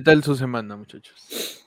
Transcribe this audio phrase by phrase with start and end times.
[0.00, 1.62] ¿Qué tal su semana, muchachos?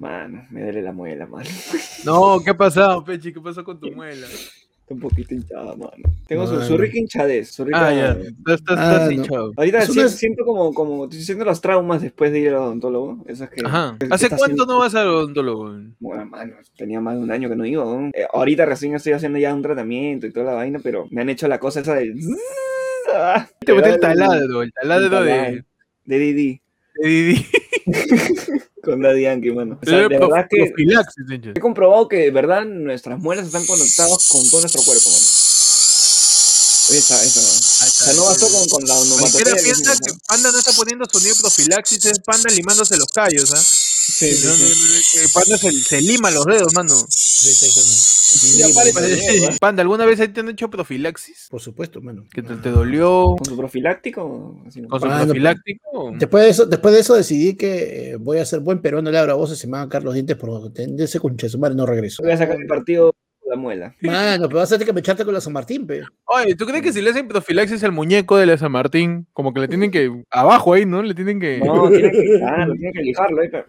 [0.00, 1.48] Mano, me duele la muela, mano.
[2.04, 3.32] No, ¿qué ha pasado, Pechi?
[3.32, 4.26] ¿Qué pasó con tu muela?
[4.26, 5.92] Está un poquito hinchada, mano.
[6.26, 7.52] Tengo su, su rica hinchadez.
[7.52, 7.86] Su rica...
[7.86, 8.10] Ah, ya.
[8.14, 9.12] Estás, estás, Ah, estás no.
[9.12, 9.52] hinchado.
[9.56, 12.56] Ahorita Es sí- una- siento como, como, estoy sintiendo los traumas después de ir al
[12.56, 13.24] odontólogo.
[13.28, 13.96] Esas que, Ajá.
[14.10, 15.72] ¿Hace cuánto haciendo- no vas al odontólogo?
[16.00, 17.84] Bueno, mano, tenía más de un año que no iba.
[17.84, 18.08] ¿no?
[18.12, 21.28] Eh, ahorita recién estoy haciendo ya un tratamiento y toda la vaina, pero me han
[21.28, 22.12] hecho la cosa esa de...
[23.14, 25.64] Ah, Te mete el el- taladro, el taladro de, taladro.
[26.06, 26.61] De Didi.
[26.94, 27.46] De Didi.
[28.82, 29.78] Con Daddy Yankee, mano.
[29.80, 30.72] O sea, de verdad que
[31.54, 35.41] he comprobado que de verdad nuestras muelas están conectadas con todo nuestro cuerpo, mano.
[36.92, 37.40] Esa, esa.
[37.40, 39.56] O sea, no bastó con, con la onomatopeya.
[39.56, 40.12] que piensa que.
[40.26, 43.56] Panda no está poniendo sonido profilaxis, es Panda limándose los callos, ¿ah?
[43.56, 45.20] Sí, sí, sí.
[45.20, 46.94] Que Panda se, se lima los dedos, mano.
[48.56, 49.56] Ya parece mierda.
[49.60, 51.46] Panda, ¿alguna vez te han hecho profilaxis?
[51.50, 52.24] Por supuesto, mano.
[52.32, 54.56] ¿Que te, te dolió ¿Con su profiláctico?
[54.62, 56.12] Con su Mano, profiláctico?
[56.18, 59.18] Después de eso, después de eso decidí que eh, voy a ser buen peruano, le
[59.18, 61.58] abro voces y me van a caer los dientes por de ese concha de su
[61.58, 62.22] madre no regreso.
[62.22, 63.21] Voy a sacar el partido con
[63.52, 63.94] la muela.
[64.00, 66.02] Mano, pero vas a tener que me echarte con la San Martín, pe.
[66.24, 69.52] Oye, ¿tú crees que si le hacen profilaxis al muñeco de la San Martín, como
[69.52, 71.02] que le tienen que, abajo ahí, ¿no?
[71.02, 71.58] Le tienen que...
[71.58, 73.42] No, tiene que lijarlo, tiene que lijarlo.
[73.42, 73.66] ahí, pero-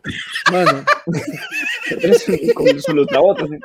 [0.51, 0.83] Mano,
[1.89, 2.91] pero es Con su.
[2.91, 3.59] ¿sí?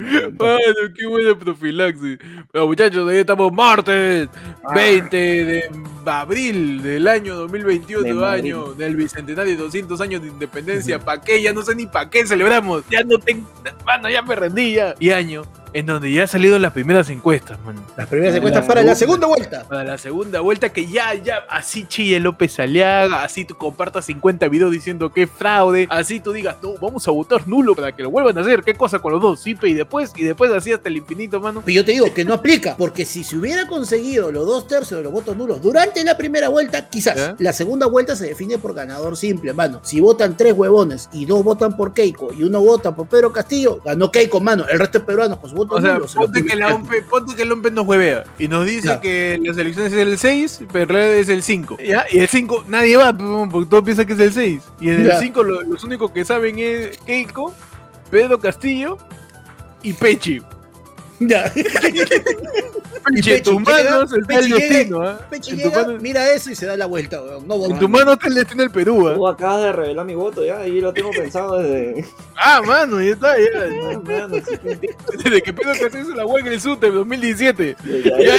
[0.00, 2.18] Mano, qué buena profilaxis.
[2.52, 4.28] Pero muchachos, hoy estamos martes
[4.64, 4.74] Ah.
[4.74, 5.70] 20 de
[6.06, 11.00] abril del año 2021, De año del bicentenario y 200 años de independencia.
[11.00, 11.42] ¿Para qué?
[11.42, 12.84] Ya no sé ni para qué celebramos.
[12.90, 13.48] Ya no tengo...
[13.84, 14.94] Mano, ya me rendí ya.
[15.00, 17.82] Y año en donde ya han salido las primeras encuestas, mano.
[17.96, 19.64] las primeras encuestas para la segunda vuelta.
[19.68, 24.48] Para la segunda vuelta que ya, ya, así chille López Aliaga, así tú compartas 50
[24.48, 28.02] videos diciendo que es fraude, así tú digas, no, vamos a votar nulo para que
[28.02, 30.72] lo vuelvan a hacer, qué cosa con los dos, sí, y después, y después así
[30.72, 31.62] hasta el infinito, mano.
[31.64, 34.98] Pero yo te digo que no aplica, porque si se hubiera conseguido los dos tercios
[34.98, 38.74] de los votos nulos durante la primera vuelta, quizás la segunda vuelta se define por
[38.74, 39.80] ganador simple, mano.
[39.82, 43.80] Si votan tres huevones y dos votan por Keiko y uno vota por Pedro Castillo,
[43.84, 44.66] ganó Keiko, mano.
[44.68, 46.08] El resto de peruanos con O sea, nulo.
[46.08, 48.88] se lo ponte que, la OMP, ponte que el OMP nos huevea y nos dice
[48.88, 49.00] Ya.
[49.00, 51.78] que las elecciones es el 6, pero en realidad es el 5.
[51.84, 52.04] ¿ya?
[52.10, 54.62] Y el 5 nadie va, porque todos piensan que es el 6.
[54.80, 55.18] Y en el Ya.
[55.20, 57.54] 5 lo- los únicos que saben es Keiko,
[58.10, 58.98] Pedro Castillo
[59.82, 60.40] y Pechi.
[61.20, 61.52] Ya.
[63.14, 65.20] Pechi, en tus Pechi llega, manos está el destino, ¿ah?
[65.30, 67.46] Pechi tu llega, mano- mira eso y se da la vuelta, weón.
[67.46, 67.64] No.
[67.66, 69.14] En tu mano está el destino del Perú, ¿ah?
[69.14, 72.04] Tú acabas de revelar mi voto ya, y lo tengo pensado desde.
[72.36, 73.44] Ah, mano, ya está, ya.
[73.94, 74.56] Ah, mano, sí.
[75.24, 77.76] Desde que Pedro Castillo hizo la huelga en el SUTE en 2017.
[77.84, 78.36] Ya, Ya,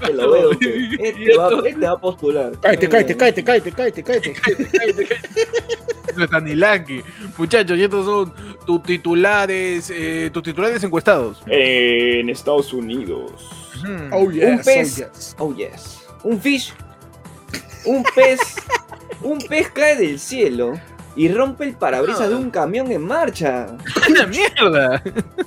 [0.00, 0.50] Te lo veo.
[0.52, 2.52] Este va, este va a postular.
[2.60, 4.34] Cállate, cállate, cállate, cállate, cállate, cállate.
[6.16, 7.00] No está ni Lanky.
[7.38, 8.34] Muchachos, y estos son
[8.66, 11.42] tus titulares, eh, tus titulares encuestados.
[11.46, 13.48] En Estados Unidos.
[14.12, 15.00] Oh, yes, Un pez.
[15.00, 15.36] oh, yes.
[15.38, 15.98] Oh yes.
[16.22, 16.72] Un fish.
[17.84, 18.38] Un pez.
[19.22, 20.74] un pez cae del cielo
[21.16, 23.76] y rompe el parabrisas de un camión en marcha.
[24.08, 25.02] ¡Una mierda!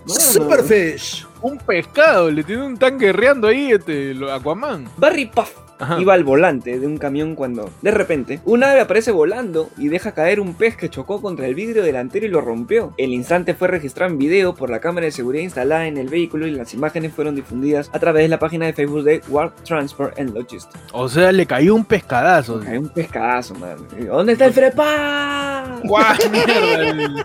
[0.05, 1.25] Superfish.
[1.45, 4.89] Un pescado, le tiene un tan guerreando ahí este, Aquaman.
[4.97, 6.01] Barry Puff Ajá.
[6.01, 10.13] iba al volante de un camión cuando, de repente, un ave aparece volando y deja
[10.13, 12.95] caer un pez que chocó contra el vidrio delantero y lo rompió.
[12.97, 16.47] El instante fue registrado en video por la cámara de seguridad instalada en el vehículo
[16.47, 20.17] y las imágenes fueron difundidas a través de la página de Facebook de World Transport
[20.19, 20.79] and Logistics.
[20.94, 22.59] O sea, le cayó un pescadazo.
[22.62, 23.77] Cae un pescadazo, man.
[24.00, 25.79] ¿Dónde está el frepa?
[25.83, 27.23] ¡Guau, mierda!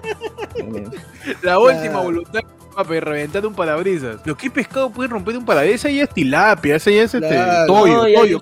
[1.42, 4.16] La última voluntad, papi, reventar un parabrisas.
[4.24, 5.80] ¿Lo que pescado puede romper un parabrisas?
[5.86, 7.66] Esa ya es tilapia, esa ya es este, Claro.
[7.72, 8.40] toyo, no, ya toyo.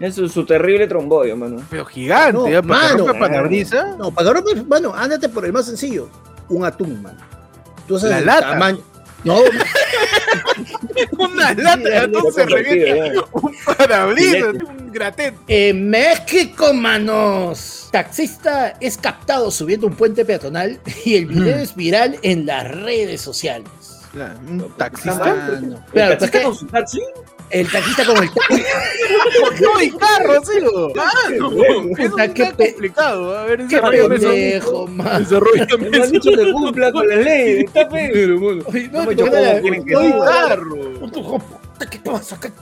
[0.00, 1.56] es su, su terrible tromboyo, mano.
[1.70, 2.98] Pero gigante, No, ya, para que mano.
[3.06, 3.96] rompa parabrisas.
[3.96, 6.08] No, para romper, mano, ándate por el más sencillo.
[6.48, 7.18] Un atún, mano.
[7.88, 8.50] Tú sabes La el lata.
[8.50, 8.78] tamaño.
[9.24, 9.40] No,
[11.18, 13.24] Una lata de Ya atún se convertido, revienta.
[13.32, 15.34] Un parabrisas, un gratet.
[15.48, 17.88] en México, manos.
[17.92, 21.60] Taxista es captado subiendo un puente peatonal y el video Mm.
[21.60, 23.68] es viral en las redes sociales.
[24.48, 25.34] Un taxista.
[25.34, 25.76] Mano.
[25.86, 27.00] ¿El Claro, taxista pues con su taxi?
[27.52, 28.30] El taxista con el
[29.98, 30.60] carro, sí.
[30.94, 31.90] Mano, bueno.
[31.98, 33.38] es Puta, un qué tan pe- complicado.
[33.38, 33.68] A ver, eso.
[33.68, 36.10] Desarrollame Me han eso.
[36.12, 37.60] dicho que cumpla con la ley.
[37.64, 38.10] Está fe.
[38.12, 41.42] Oye, No me ¿por qué chocó, la- quieren que Oye, no.
[41.86, 41.90] Carro.
[41.90, 42.38] Puta, ¿qué pasa?
[42.40, 42.52] ¿Qué-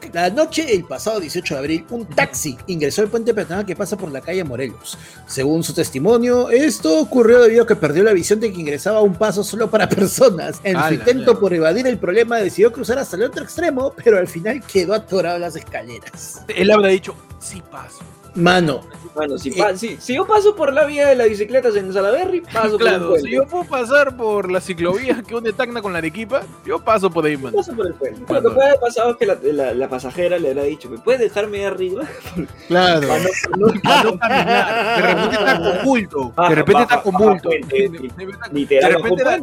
[0.00, 3.76] qué- La noche del pasado 18 de abril, un taxi ingresó al puente peatonal que
[3.76, 4.98] pasa por la calle Morelos.
[5.26, 9.02] Según su testimonio, esto ocurrió debido a que perdió la visión de que ingresaba a
[9.02, 10.60] un paso solo para personas.
[10.64, 14.28] En su intento por evadir el problema, decidió cruzar hasta el otro extremo, pero al
[14.28, 16.42] final quedó atorado en las escaleras.
[16.48, 17.98] Él habrá dicho, sí paso.
[18.34, 18.80] Mano,
[19.14, 22.40] Bueno, si, pa- si, si yo paso por la vía de las bicicletas en Salaberry,
[22.42, 23.28] paso por el Claro, puente.
[23.28, 27.10] si yo puedo pasar por la ciclovía que une Tacna con la Arequipa, yo paso
[27.10, 27.56] por ahí, mano.
[27.56, 28.20] Paso por el puente.
[28.32, 30.98] Lo que puede haber pasado es que la, la- la pasajera le habrá dicho, ¿me
[30.98, 32.02] puedes dejarme ahí arriba?
[32.68, 33.08] Claro.
[33.08, 34.96] Para no- no- Para no caminar.
[34.96, 36.32] De repente está con bulto.
[36.36, 37.48] Baja, De repente está baja, con baja bulto.
[37.48, 39.38] puente, De- repente era-.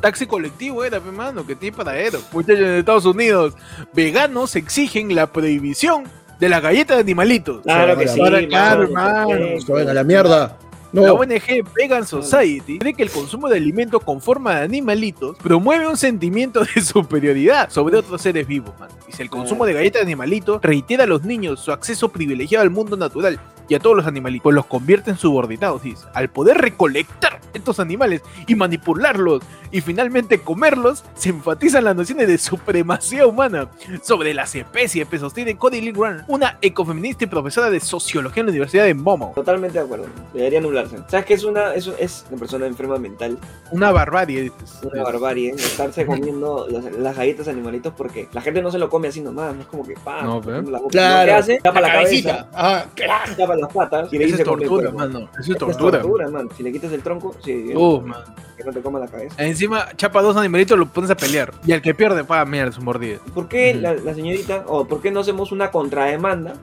[0.00, 2.20] Taxi colectivo era, mano, que tiene paradero.
[2.32, 3.54] Muchachos en Estados Unidos,
[3.92, 6.04] veganos exigen la prohibición
[6.38, 7.62] de las galletas de animalitos.
[7.62, 9.30] Claro que sí, Para- claro, hermano.
[9.30, 9.66] supuesto.
[9.66, 10.56] se vayan a la mierda.
[10.92, 15.88] La ONG Vegan Society cree que el consumo de alimentos con forma de animalitos promueve
[15.88, 18.90] un sentimiento de superioridad sobre otros seres vivos, man.
[19.06, 22.70] Dice, el consumo de galletas de animalitos reitera a los niños su acceso privilegiado al
[22.70, 26.04] mundo natural y a todos los animalitos, pues los convierte en subordinados, dice.
[26.12, 32.38] Al poder recolectar estos animales y manipularlos y finalmente comerlos, se enfatizan las nociones de
[32.38, 33.68] supremacía humana
[34.02, 38.46] sobre las especies, pues sostiene Cody Lee Grant, una ecofeminista y profesora de sociología en
[38.46, 39.32] la Universidad de Momo.
[39.34, 40.06] Totalmente de acuerdo.
[40.34, 40.60] Debería
[41.08, 43.38] ¿Sabes que es una, es, es una persona enferma mental?
[43.70, 44.80] Una barbarie, dices.
[44.82, 45.50] Una barbarie.
[45.50, 45.54] ¿eh?
[45.56, 49.54] Estarse comiendo las, las galletas animalitos porque la gente no se lo come así nomás.
[49.54, 50.22] No es como que pa.
[50.22, 50.88] No, la boca.
[50.90, 51.26] claro.
[51.26, 52.30] Que hace, tapa la, cabecita.
[52.30, 53.32] cabeza, Ah, claro.
[53.36, 55.28] tapa las patas y le dice es tortura, mano.
[55.32, 56.00] Eso es Es tortura.
[56.00, 56.48] tortura, man.
[56.56, 58.22] Si le quitas el tronco, sí, Uh, man.
[58.56, 59.34] que no te coma la cabeza.
[59.42, 61.52] Encima, chapa dos animalitos, lo pones a pelear.
[61.64, 63.18] Y al que pierde, pa, mierda, su mordida.
[63.34, 63.80] ¿Por qué Ujú.
[63.82, 66.54] la, la señorita, o por qué no hacemos una contrademanda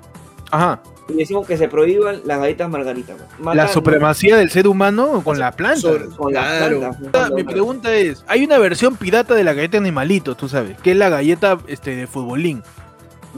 [0.51, 0.81] Ajá.
[1.07, 3.17] y decimos que se prohíban las galletas margaritas?
[3.53, 5.79] La supremacía del ser humano con la planta.
[5.81, 9.73] Sobre- con las plantas, Ah, Mi pregunta es, hay una versión pirata de la galleta
[9.73, 12.61] de animalitos, tú sabes, que es la galleta este, de futbolín,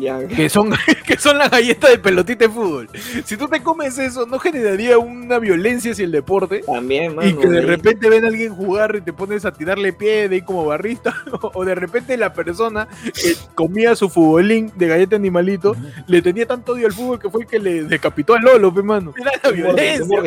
[0.01, 0.71] Ya, que son,
[1.05, 2.89] que son las galletas de pelotita de fútbol.
[3.23, 6.61] Si tú te comes eso, ¿no generaría una violencia hacia el deporte?
[6.61, 7.29] También, mano.
[7.29, 7.65] Y que de ahí.
[7.65, 11.13] repente ven a alguien jugar y te pones a tirarle pie de ahí como barrista,
[11.53, 15.75] o de repente la persona que comía su futbolín de galleta animalito
[16.07, 18.81] le tenía tanto odio al fútbol que fue el que le decapitó al Lolo, pe
[18.81, 19.13] mano.
[19.15, 20.17] Era la violencia.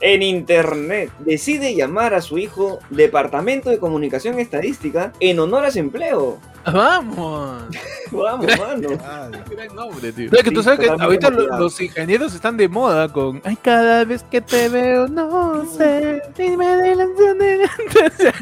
[0.00, 5.80] En internet decide llamar a su hijo Departamento de Comunicación Estadística en honor a su
[5.80, 6.38] empleo.
[6.72, 7.64] Vamos.
[8.10, 8.88] Vamos, mano.
[9.50, 10.30] Gran nombre, tío.
[10.30, 13.40] Pero que tú sabes que ahorita los ingenieros están de moda con.
[13.44, 16.22] Ay, cada vez que te veo, no sé.
[16.36, 17.06] Dime de la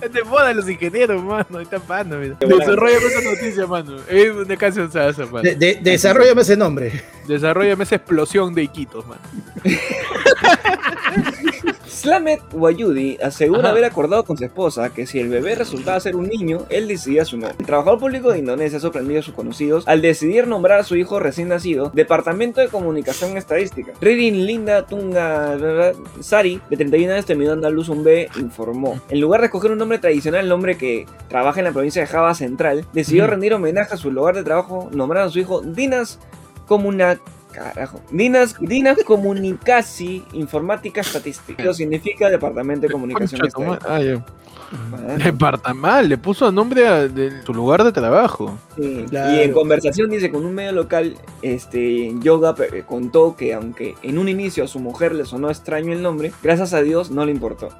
[0.00, 1.58] Es de moda los ingenieros, mano.
[1.58, 2.36] Ahí está pano, mira.
[2.38, 3.96] Desarrollame esa noticia, mano.
[4.08, 5.42] Es una canción salsa, mano.
[5.42, 7.02] De- de- desarrollame ese nombre.
[7.26, 9.20] Desarrollame esa explosión de Iquitos, mano.
[11.88, 13.70] Slamet Wayudi asegura Ajá.
[13.70, 17.24] haber acordado con su esposa que si el bebé resultaba ser un niño, él decidía
[17.24, 17.56] su nombre.
[17.58, 20.96] El trabajador público de Indonesia ha sorprendido a sus conocidos al decidir nombrar a su
[20.96, 23.92] hijo recién nacido Departamento de Comunicación Estadística.
[24.00, 29.00] Ririn Linda Tunga Sari, de 31 años, terminó a luz un bebé, informó.
[29.08, 32.06] En lugar de escoger un nombre tradicional, el nombre que trabaja en la provincia de
[32.06, 36.18] Java Central, decidió rendir homenaje a su lugar de trabajo nombrando a su hijo Dinas
[36.66, 37.18] Comuna
[37.52, 38.00] Carajo.
[38.10, 41.62] Dinas, Dinas Comunicasi Informática Estadística.
[41.62, 44.24] Eso significa Departamento de Comunicación Estadística.
[44.70, 45.16] Ah.
[45.16, 48.58] Departamal, le puso nombre a de tu lugar de trabajo.
[48.76, 49.06] Sí.
[49.08, 49.34] Claro.
[49.34, 52.54] Y en conversación dice con un medio local, este Yoga
[52.86, 56.74] contó que aunque en un inicio a su mujer le sonó extraño el nombre, gracias
[56.74, 57.70] a Dios no le importó.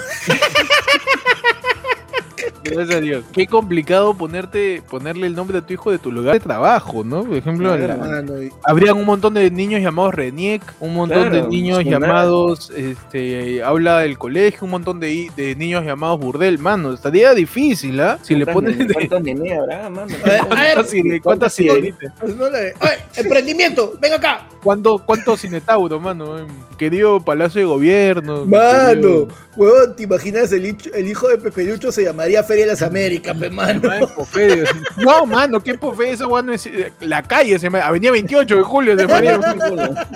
[2.70, 3.24] Gracias a Dios.
[3.32, 7.24] Qué complicado ponerte, ponerle el nombre a tu hijo de tu lugar de trabajo, ¿no?
[7.24, 7.82] Por ejemplo, Claro.
[7.94, 11.48] en la- Mano, y- habrían un montón de niños llamados Reniec, un montón Claro, de
[11.48, 12.00] niños Sonar.
[12.00, 16.58] llamados este, Aula del Colegio, un montón de, niños llamados Burdel.
[16.58, 18.18] Mano, estaría difícil, ¿ah?
[18.22, 18.76] Si le ¿Cuántas pones.
[18.78, 20.06] nene- de- ¿Cuántos nené habrá, mano?
[20.48, 20.92] ¿Cuántas
[21.22, 22.12] ¿Cuántas cineritas?
[22.36, 23.94] no le- ¡Ay, emprendimiento!
[24.00, 24.46] ¡Ven acá!
[24.62, 26.46] ¿Cuánto, ¿Cuántos cinetauro, mano?
[26.76, 28.44] Querido Palacio de Gobierno.
[28.44, 32.72] Mano, querido- huevón, ¿te imaginas el, el hijo de Pepe Lucho se llamaría Feria de
[32.72, 33.82] las Américas, pe, mano?
[34.16, 34.64] Pofé.
[34.96, 36.12] No, mano, ¿qué Pofé?
[36.12, 36.66] Esa weá no es.
[37.00, 39.38] La calle, se llama- Avenida 28 de julio, se llamaría.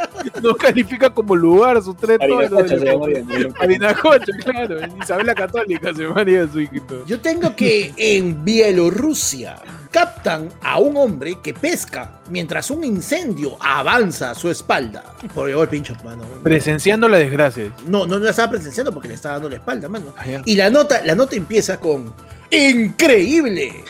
[0.43, 3.55] No califica como lugar su tres Harinacocha se ¿no?
[3.61, 4.81] Harinacocha, claro.
[4.81, 7.05] en Isabel la Católica se llamaría su hijito.
[7.07, 9.57] Yo tengo que en Bielorrusia
[9.91, 15.03] captan a un hombre que pesca mientras un incendio avanza a su espalda.
[15.35, 16.23] Por el pincho, mano.
[16.43, 17.73] Presenciando la desgracia.
[17.87, 20.15] No, no, no la estaba presenciando porque le estaba dando la espalda, mano.
[20.17, 20.43] Ah.
[20.45, 22.13] Y la nota, la nota empieza con
[22.51, 23.85] ¡Increíble!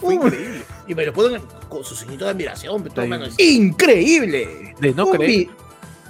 [0.00, 0.62] Fue Uh, increíble.
[0.86, 3.24] Y me lo ponen con su signito de admiración, pero todo, Está mano.
[3.24, 3.34] bien.
[3.38, 4.74] es ¡Increíble!
[4.80, 5.48] De no creer.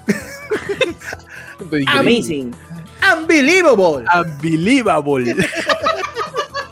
[1.88, 2.54] Amazing.
[3.18, 4.04] ¡Unbelievable!
[4.14, 5.35] Unbelievable.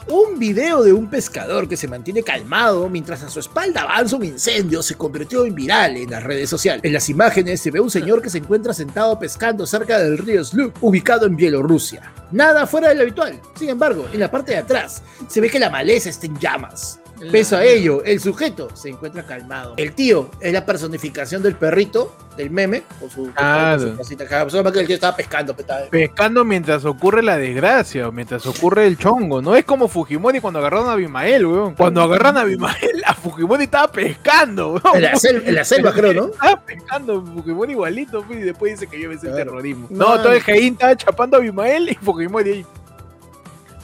[0.09, 4.25] Un video de un pescador que se mantiene calmado mientras a su espalda avanza un
[4.25, 6.85] incendio se convirtió en viral en las redes sociales.
[6.85, 10.45] En las imágenes se ve un señor que se encuentra sentado pescando cerca del río
[10.45, 12.13] Sluk, ubicado en Bielorrusia.
[12.31, 13.41] Nada fuera de lo habitual.
[13.57, 17.01] Sin embargo, en la parte de atrás se ve que la maleza está en llamas.
[17.33, 19.73] Pese a ello, el sujeto se encuentra calmado.
[19.79, 23.97] El tío es la personificación del perrito, del meme, con su, Claro.
[23.97, 24.51] con su.
[24.51, 25.89] Solo que el tío estaba pescando, petado.
[25.89, 29.41] Pescando mientras ocurre la desgracia o mientras ocurre el chongo.
[29.41, 31.75] No es como Fujimori cuando agarraron a Abimael, weón.
[31.75, 34.97] Cuando agarraron a Abimael, a Fujimori estaba pescando, weón.
[34.97, 36.27] En la, sel- en la selva, creo, ¿no?
[36.27, 39.37] Estaba pescando Fujimori igualito, y después dice que yo ves el Claro.
[39.53, 39.87] terrorismo.
[39.91, 42.67] No, No, todo el Jain estaba chapando a Abimael y Fujimori ahí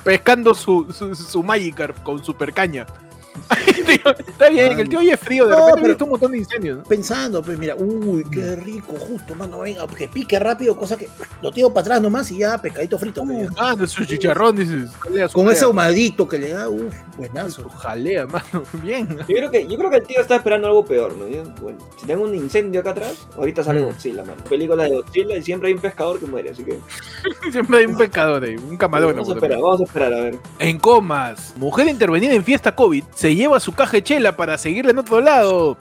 [0.05, 2.87] pescando su, su, su Magikarp con super caña.
[4.29, 6.39] Está bien, el tío hoy es frío, de No, repente pero- visto un montón de
[6.39, 6.79] incendios.
[6.79, 6.85] ¿no?
[6.85, 11.09] Pensando, pues mira, uy, qué rico, justo, mano, venga, que pique rápido, cosa que
[11.41, 13.23] lo tiro para atrás nomás y ya, pescadito frito.
[13.57, 14.91] Ah, de su chicharrón, dices.
[15.01, 17.69] Jalea, su Con ese ahumadito que le da, uff, buenazo.
[17.69, 18.65] jalea, mano.
[18.83, 19.09] Bien.
[19.09, 21.29] Yo creo, que, yo creo que el tío está esperando algo peor, ¿no?
[21.29, 23.85] Yo, bueno, si tengo un incendio acá atrás, ahorita sale Mm.
[23.85, 24.43] Godzilla, mano.
[24.49, 26.79] Película de Godzilla y siempre hay un pescador que muere, así que
[27.53, 29.21] Siempre hay un pescador ahí, un camarógrafo.
[29.23, 30.39] vamos a esperar, vamos a esperar a ver.
[30.59, 31.55] En comas.
[31.57, 35.21] Mujer intervenida en fiesta COVID se lleva su caja de chela para seguirla en otro
[35.21, 35.79] lado.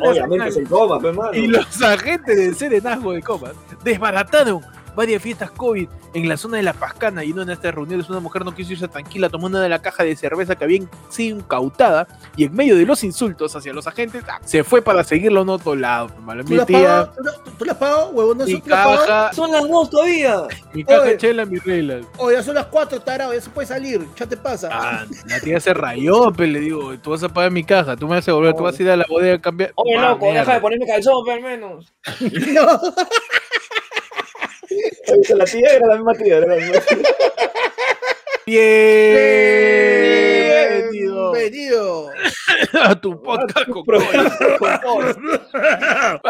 [0.00, 3.50] Obviamente coma, pues, y los agentes del Serenazgo de Comas
[3.82, 4.60] desbarataron
[4.94, 8.08] varias fiestas COVID en la zona de La Pascana y en una de estas reuniones
[8.10, 10.80] una mujer no quiso irse tranquila, tomó una de la caja de cerveza que había
[11.08, 12.06] sido incautada
[12.36, 15.48] y en medio de los insultos hacia los agentes ah, se fue para seguirlo en
[15.48, 16.08] otro lado.
[16.14, 16.44] hermano.
[16.44, 17.16] ¿Tú Mi la tía, pagas?
[17.16, 18.38] ¿Tú la- tú- ¿Tú la pagas, huevón?
[18.38, 18.62] ¿No mi
[19.32, 20.42] Son las dos todavía.
[20.72, 21.16] mi caja Oye.
[21.16, 22.04] chela, mis reglas.
[22.18, 24.68] Oh, ya son las cuatro, tarado, ya se puede salir, ya te pasa.
[24.72, 28.06] Ah, la tía se rayó, pero le digo, tú vas a pagar mi caja, tú
[28.08, 29.72] me vas a devolver, tú vas a ir a la bodega a cambiar.
[29.76, 31.92] Oye, Ah, loco, deja de ponerme calzón, pero al menos.
[35.34, 36.98] La tía era la misma tía, era la misma tía.
[38.46, 40.01] Bienvenido
[41.32, 42.10] Bienvenido.
[42.82, 43.84] a tu podcast con.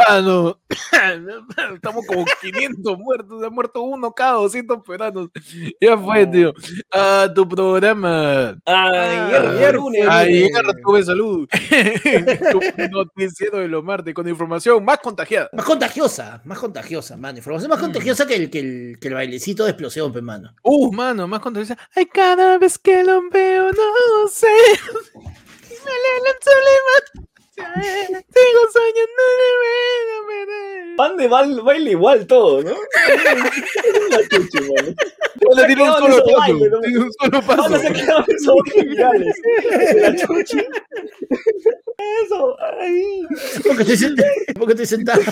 [0.08, 0.58] Mano,
[1.74, 5.28] estamos como 500 muertos, ha muerto uno cada 200 peruanos.
[5.80, 6.52] Ya fue, tío.
[6.92, 8.48] A tu programa.
[8.48, 10.08] Ayer, Ah, ayer, lunes.
[10.08, 10.50] Ayer
[10.84, 11.48] tuve salud.
[12.50, 15.48] tu noticiero de los martes con información más contagiada.
[15.52, 17.38] Más contagiosa, más contagiosa, mano.
[17.38, 20.54] Información más contagiosa que el, que el, que el bailecito de explosión, mano.
[20.62, 21.76] Uh, mano, más contagiosa.
[21.94, 24.46] Ay, cada vez que lo veo, no sé.
[24.92, 26.22] Le
[28.72, 32.74] soñando de ver, Pan de baile, baile igual todo, ¿no?
[35.66, 36.52] Tiene un solo paso.
[36.52, 36.78] ¿no?
[36.78, 37.78] Un solo paso.
[37.78, 39.36] Se esos virales.
[39.96, 40.58] La chuchi.
[42.24, 43.22] Eso, ahí.
[43.66, 44.30] Porque estoy sentada.
[44.58, 45.22] Porque estoy sentada.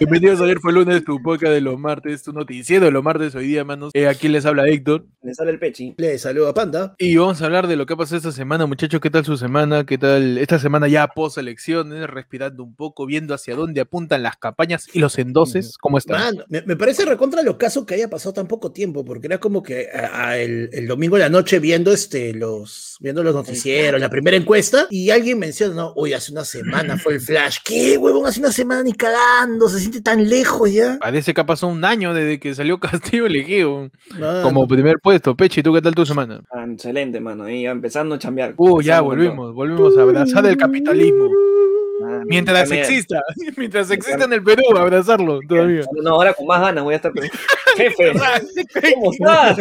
[0.00, 3.48] Bienvenidos, ayer fue lunes, tu podcast de los martes, tu noticiero de los martes hoy
[3.48, 3.90] día, manos.
[3.92, 5.04] Eh, aquí les habla Héctor.
[5.22, 5.94] Le sale el pechi.
[5.98, 6.94] Le saludo a Panda.
[6.96, 8.98] Y vamos a hablar de lo que ha pasado esta semana, muchachos.
[8.98, 9.84] ¿Qué tal su semana?
[9.84, 12.06] ¿Qué tal esta semana ya post elecciones?
[12.08, 15.76] Respirando un poco, viendo hacia dónde apuntan las campañas y los endoses.
[15.76, 16.18] ¿Cómo están?
[16.36, 19.36] Mano, me, me parece recontra lo caso que haya pasado tan poco tiempo, porque era
[19.38, 23.34] como que a- a el, el domingo de la noche viendo este los viendo los
[23.34, 27.58] noticieros, la primera encuesta, y alguien menciona, no, hoy hace una semana fue el flash.
[27.62, 28.26] ¿Qué, huevón?
[28.26, 29.68] Hace una semana ni cagando,
[30.00, 30.98] tan lejos ya.
[31.00, 34.42] Parece que ha pasado un año desde que salió Castillo elegido Mano.
[34.42, 35.36] como primer puesto.
[35.36, 36.42] Pechi, ¿tú qué tal tu semana?
[36.52, 37.44] Ah, excelente, mano.
[37.44, 38.54] Ahí ya empezando a chambear.
[38.56, 41.28] Uh, ya volvimos, volvimos a abrazar el capitalismo.
[42.02, 42.80] Ah, Mientras también.
[42.84, 43.22] exista,
[43.56, 45.82] mientras exista en el Perú, abrazarlo todavía.
[46.02, 47.12] No, ahora con más ganas voy a estar.
[47.76, 48.12] Jefe,
[48.94, 49.58] ¿cómo estás?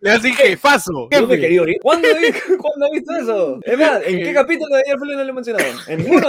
[0.00, 1.08] Le hace jefazo.
[1.12, 1.58] Jefe.
[1.58, 1.76] morir.
[1.80, 3.58] ¿Cuándo, vi- ¿Cuándo has visto eso?
[3.62, 5.64] Es más, ¿en qué capítulo de ayer fue no lo he mencionado?
[5.86, 6.28] ¿En ninguno?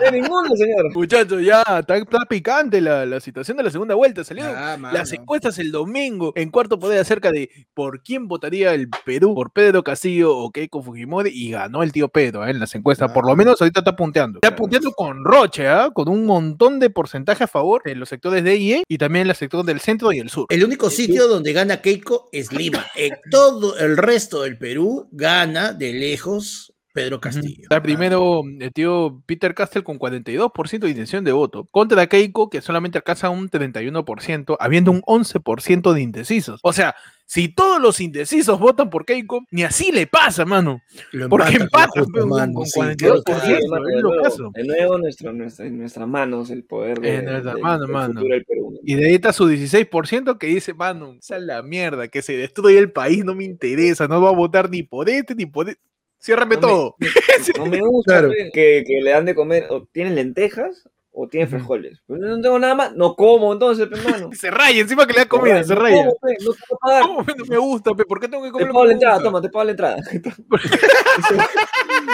[0.00, 0.92] En ninguno, señor.
[0.94, 4.24] Muchachos, ya está, está picante la, la situación de la segunda vuelta.
[4.24, 8.88] Salieron Ah, las encuestas el domingo en cuarto poder acerca de por quién votaría el
[9.04, 12.50] Perú, por Pedro Castillo o Keiko Fujimori, y ganó el tío Pedro ¿eh?
[12.50, 13.12] en las encuestas.
[13.12, 13.36] Por lo Ah.
[13.58, 14.38] Menos ahorita está punteando.
[14.42, 15.90] Está punteando con Roche, ¿ah?
[15.92, 19.28] con un montón de porcentaje a favor en los sectores de IE y también en
[19.28, 20.46] los sectores del centro y el sur.
[20.48, 22.86] El único sitio donde gana Keiko es Lima.
[22.96, 27.62] En todo el resto del Perú gana de lejos Pedro Castillo.
[27.62, 32.60] Está primero el tío Peter Castell con 42% de intención de voto, contra Keiko que
[32.60, 36.60] solamente alcanza un 31%, habiendo un 11% de indecisos.
[36.62, 40.80] O sea, si todos los indecisos votan por Keiko, ni así le pasa, mano.
[41.12, 43.22] Lo Porque empata, empata, justo, pero con- con sí, 42%.
[43.24, 43.58] claro, Sí, claro.
[43.58, 44.50] eso, mano, es de lo nuevo, caso.
[44.54, 48.14] de nuevo nuestro, nuestra- en nuestras manos el poder de, En nuestras del- manos, mano.
[48.14, 48.70] futuro del Perú.
[48.72, 48.78] ¿no?
[48.82, 52.34] Y de ahí está su 16% que dice, mano, esa es la mierda, que se
[52.36, 55.68] destruye el país, no me interesa, no va a votar ni por este ni por
[55.68, 55.80] este.
[56.18, 56.96] Ciérrame No me- todo.
[57.58, 58.30] No me gusta Claro.
[58.52, 60.88] que, que le dan de comer, o tienen lentejas
[61.20, 62.00] o tiene frijoles.
[62.06, 64.30] Pero no tengo nada más, no como entonces, pe, mano.
[64.32, 65.96] Se raya, encima que le da comida, se no raya.
[66.04, 67.02] como, pe, no te puedo pagar.
[67.02, 68.04] ¿Cómo no me gusta, pe?
[68.04, 69.96] ¿Por qué tengo que Te comer lo pago la entrada, toma, te pago la entrada.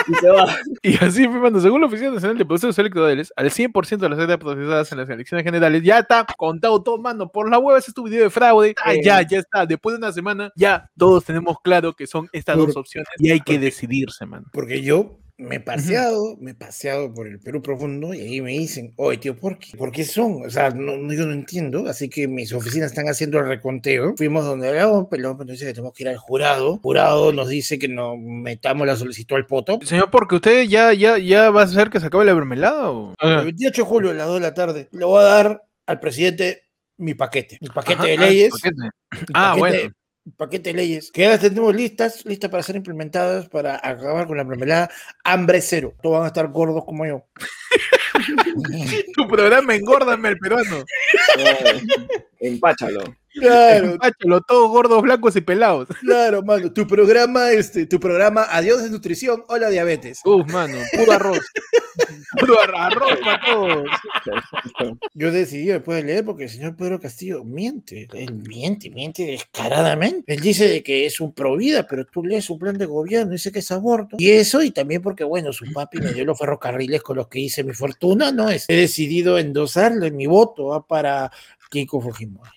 [0.08, 0.46] y se va.
[0.82, 4.18] Y así, pe, mano, según la Oficina Nacional de Procesos Electorales, al 100% de las
[4.18, 7.28] actas procesadas en las elecciones generales ya está contado todo, mano.
[7.30, 8.74] Por la web, ese es tu video de fraude.
[8.82, 9.00] Ah, Eh.
[9.04, 9.66] ya, ya está.
[9.66, 13.30] Después de una semana, ya todos tenemos claro que son estas Por- dos opciones y
[13.30, 14.46] hay que decidirse, mano.
[14.52, 18.52] Porque yo me he paseado, me he paseado por el Perú profundo y ahí me
[18.52, 19.76] dicen, oye, tío, ¿por qué?
[19.76, 20.46] ¿Por qué son?
[20.46, 24.14] O sea, no, no- yo no entiendo, así que mis oficinas están haciendo el reconteo.
[24.16, 26.78] Fuimos donde hablamos, pero nos dice que tenemos que ir al jurado.
[26.78, 29.80] jurado nos dice que nos metamos la solicitud al poto.
[29.82, 33.14] Señor, porque usted ya, ya, ya va a hacer que se acabe la mermelada o.
[33.20, 36.00] El 28 de julio a las 2 de la tarde le voy a dar al
[36.00, 36.62] presidente
[36.96, 38.52] mi paquete, mi paquete Ajá, de ah, leyes.
[39.34, 39.94] Ah, paquete- bueno.
[40.36, 44.36] Paquete de leyes que ya las tenemos listas, listas para ser implementadas para acabar con
[44.36, 44.90] la mermelada
[45.22, 45.94] hambre cero.
[46.02, 47.24] Todos van a estar gordos como yo.
[49.16, 50.84] Tu programa engórdame el peruano.
[52.40, 53.02] Empáchalo.
[53.34, 55.88] Claro, Empáchalo, todos gordos, blancos y pelados.
[56.00, 56.72] claro, mano.
[56.72, 60.20] Tu programa, este, tu programa Adiós de Nutrición, hola diabetes.
[60.24, 61.40] Uf, mano, puro arroz.
[62.40, 63.84] Puro ar- arroz para todos.
[65.14, 68.08] Yo decidí después de leer porque el señor Pedro Castillo miente.
[68.12, 70.34] Él miente, miente descaradamente.
[70.34, 73.32] Él dice de que es un pro vida, pero tú lees su plan de gobierno,
[73.32, 74.16] dice que es aborto.
[74.18, 77.40] Y eso, y también porque, bueno, su papi me dio los ferrocarriles con los que
[77.40, 78.50] hice mi fortuna, ¿no?
[78.50, 80.86] Es- He decidido endosarle mi voto ¿ah?
[80.86, 81.30] para
[81.70, 82.50] Keiko Fujimori.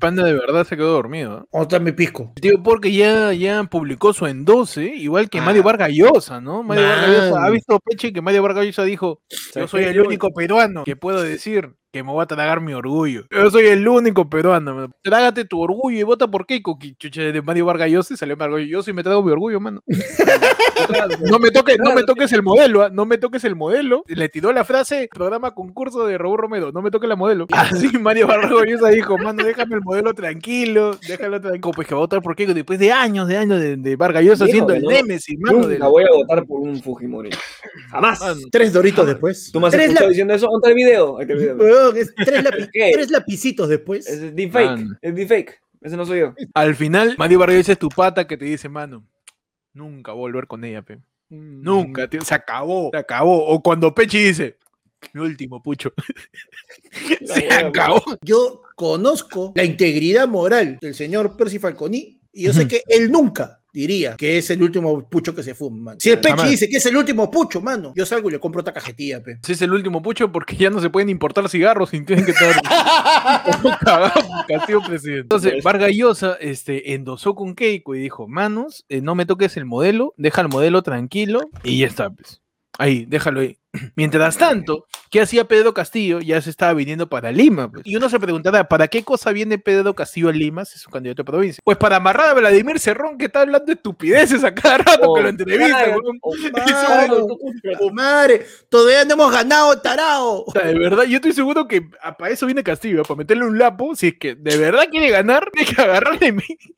[0.00, 1.40] Panda de verdad se quedó dormido.
[1.40, 1.42] ¿eh?
[1.50, 2.32] Otra mi pisco.
[2.40, 5.42] Tío porque ya, ya publicó su endose, igual que Ah.
[5.44, 6.62] Mario Vargas Llosa, ¿no?
[6.62, 7.44] Mario Vargas Llosa.
[7.44, 10.96] ¿ha visto Peche que Mario Vargas Llosa dijo, yo ¿Sabes soy el único peruano que
[10.96, 13.22] puedo decir que me voy a tragar mi orgullo.
[13.30, 14.74] Yo soy el único peruano.
[14.74, 14.92] man.
[15.00, 16.76] Trágate tu orgullo y vota por Keiko.
[16.76, 19.60] Que chucha de Mario Vargas Llosa y salió Mario Llosa y me trago mi orgullo,
[19.60, 19.80] mano.
[21.30, 22.90] No me toques, no me toques el modelo, ¿ah?
[22.92, 24.02] no me toques el modelo.
[24.08, 27.46] Le tiró la frase, programa concurso de Raúl Romero, no me toques la modelo.
[27.52, 31.72] Así Mario Vargas Llosa dijo, mano, déjame el modelo tranquilo, déjalo tranquilo.
[31.74, 34.24] Pues que va a votar por Keiko después de años, de años de, de Vargas
[34.24, 34.90] Llosa siendo que el no.
[34.90, 35.58] némesis, mano.
[35.58, 37.30] Nunca del- voy a votar por un Fujimori.
[37.90, 38.20] Jamás.
[38.20, 38.40] mano.
[38.50, 39.50] Tres doritos después.
[39.52, 40.48] ¿Tú me has escuchado la- diciendo eso?
[40.50, 41.20] ¿Dónde el video?
[41.20, 41.56] El video.
[41.92, 42.90] Weón, es tres, lapi- ¿Qué?
[42.92, 44.06] tres lapicitos después.
[44.06, 44.86] Es deepfake.
[45.02, 45.60] Es deepfake.
[45.80, 46.34] Ese no soy yo.
[46.54, 49.06] Al final, Mario Llosa es tu pata que te dice, mano,
[49.74, 50.98] nunca voy a volver con ella, pe.
[51.28, 53.46] Nunca, tío, se acabó, se acabó.
[53.48, 54.56] O cuando Pechi dice,
[55.12, 55.92] mi último pucho.
[57.24, 58.02] se acabó.
[58.22, 63.60] Yo conozco la integridad moral del señor Percy Falconi y yo sé que él nunca
[63.74, 66.00] diría que es el último pucho que se fuma, mano.
[66.00, 66.50] Si el Pechi Jamás.
[66.50, 69.38] dice que es el último pucho, mano, yo salgo y le compro otra cajetilla, pe.
[69.42, 72.30] Ese es el último pucho porque ya no se pueden importar cigarros y tienen que
[72.30, 72.54] estar
[74.48, 75.22] Castillo presidente.
[75.22, 79.64] Entonces, Vargas Llosa este, endosó con Keiko y dijo, manos, eh, no me toques el
[79.64, 82.42] modelo, deja el modelo tranquilo y ya está, pues.
[82.78, 83.58] Ahí, déjalo ahí.
[83.96, 86.20] Mientras tanto, ¿qué hacía Pedro Castillo?
[86.20, 87.70] Ya se estaba viniendo para Lima.
[87.70, 87.82] pues.
[87.86, 90.92] Y uno se preguntará, ¿para qué cosa viene Pedro Castillo a Lima si es un
[90.92, 91.60] candidato de provincia?
[91.64, 95.22] Pues para amarrar a Vladimir Cerrón, que está hablando de estupideces a cada rato que
[95.22, 95.96] lo entrevista.
[96.22, 97.38] oh, Mano, claro, tú-
[97.78, 98.46] ¡Tu madre!
[98.68, 100.44] Todavía no hemos ganado, tarao.
[100.46, 103.44] O sea, de verdad, yo estoy seguro que a- para eso viene Castillo, para meterle
[103.46, 103.94] un lapo.
[103.96, 106.34] Si es que de verdad quiere ganar, tiene que agarrarle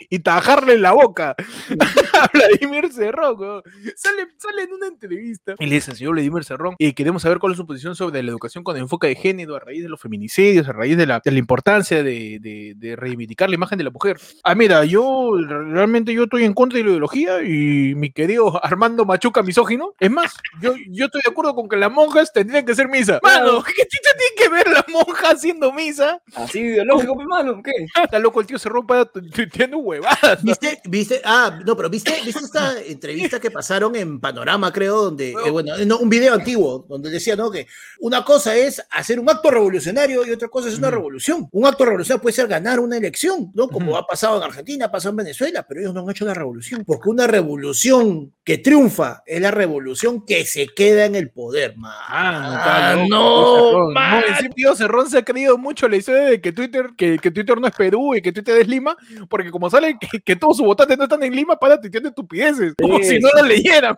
[0.09, 1.35] y tajarle en la boca
[2.12, 3.62] a Vladimir Cerrón.
[3.96, 7.53] Sale, sale en una entrevista y le dice, señor Vladimir Cerrón, y queremos saber cuál
[7.53, 10.68] es su posición sobre la educación con enfoque de género a raíz de los feminicidios,
[10.68, 13.90] a raíz de la, de la importancia de, de- de reivindicar la imagen de la
[13.90, 14.18] mujer.
[14.44, 19.05] Ah, mira, yo realmente yo estoy en contra de la ideología y mi querido Armando
[19.05, 19.94] Machuca misógino.
[19.99, 23.18] Es más, yo, yo estoy de acuerdo con que las monjas tendrían que hacer misa.
[23.22, 26.20] Mano, ¿qué tiene que ver la monja haciendo misa?
[26.35, 27.62] Así ideológico, mi mano.
[27.62, 27.72] ¿Qué?
[28.05, 30.42] Está loco el tío se rompa tuiteando huevadas.
[30.42, 30.81] ¿Viste?
[30.85, 31.20] ¿Viste?
[31.25, 32.12] Ah, no, pero ¿viste?
[32.25, 36.76] ¿Viste esta entrevista que pasaron en Panorama, creo, donde, eh, bueno, no, un video antiguo,
[36.81, 37.51] donde decía, ¿no?
[37.51, 37.67] Que
[38.01, 41.49] una cosa es hacer un acto revolucionario y otra cosa es una revolución.
[41.53, 43.69] Un acto revolucionario puede ser ganar una elección, ¿no?
[43.69, 46.35] Como ha pasado en Argentina, ha pasado en Venezuela, pero ellos no han hecho una
[46.35, 46.85] revolución.
[46.85, 51.92] Porque una revolución que triunfa es la revolución que se queda en el poder, man.
[52.06, 54.22] Ah, no, no, man.
[54.54, 57.66] tío Cerrón se ha creído mucho la historia de que Twitter, que, que Twitter no
[57.66, 58.96] es Perú y que Twitter es Lima,
[59.28, 62.74] porque como sale que, que todos sus votantes no están en Lima, para tuiteando estupideces,
[62.80, 63.96] como Sí, si no lo leyeran.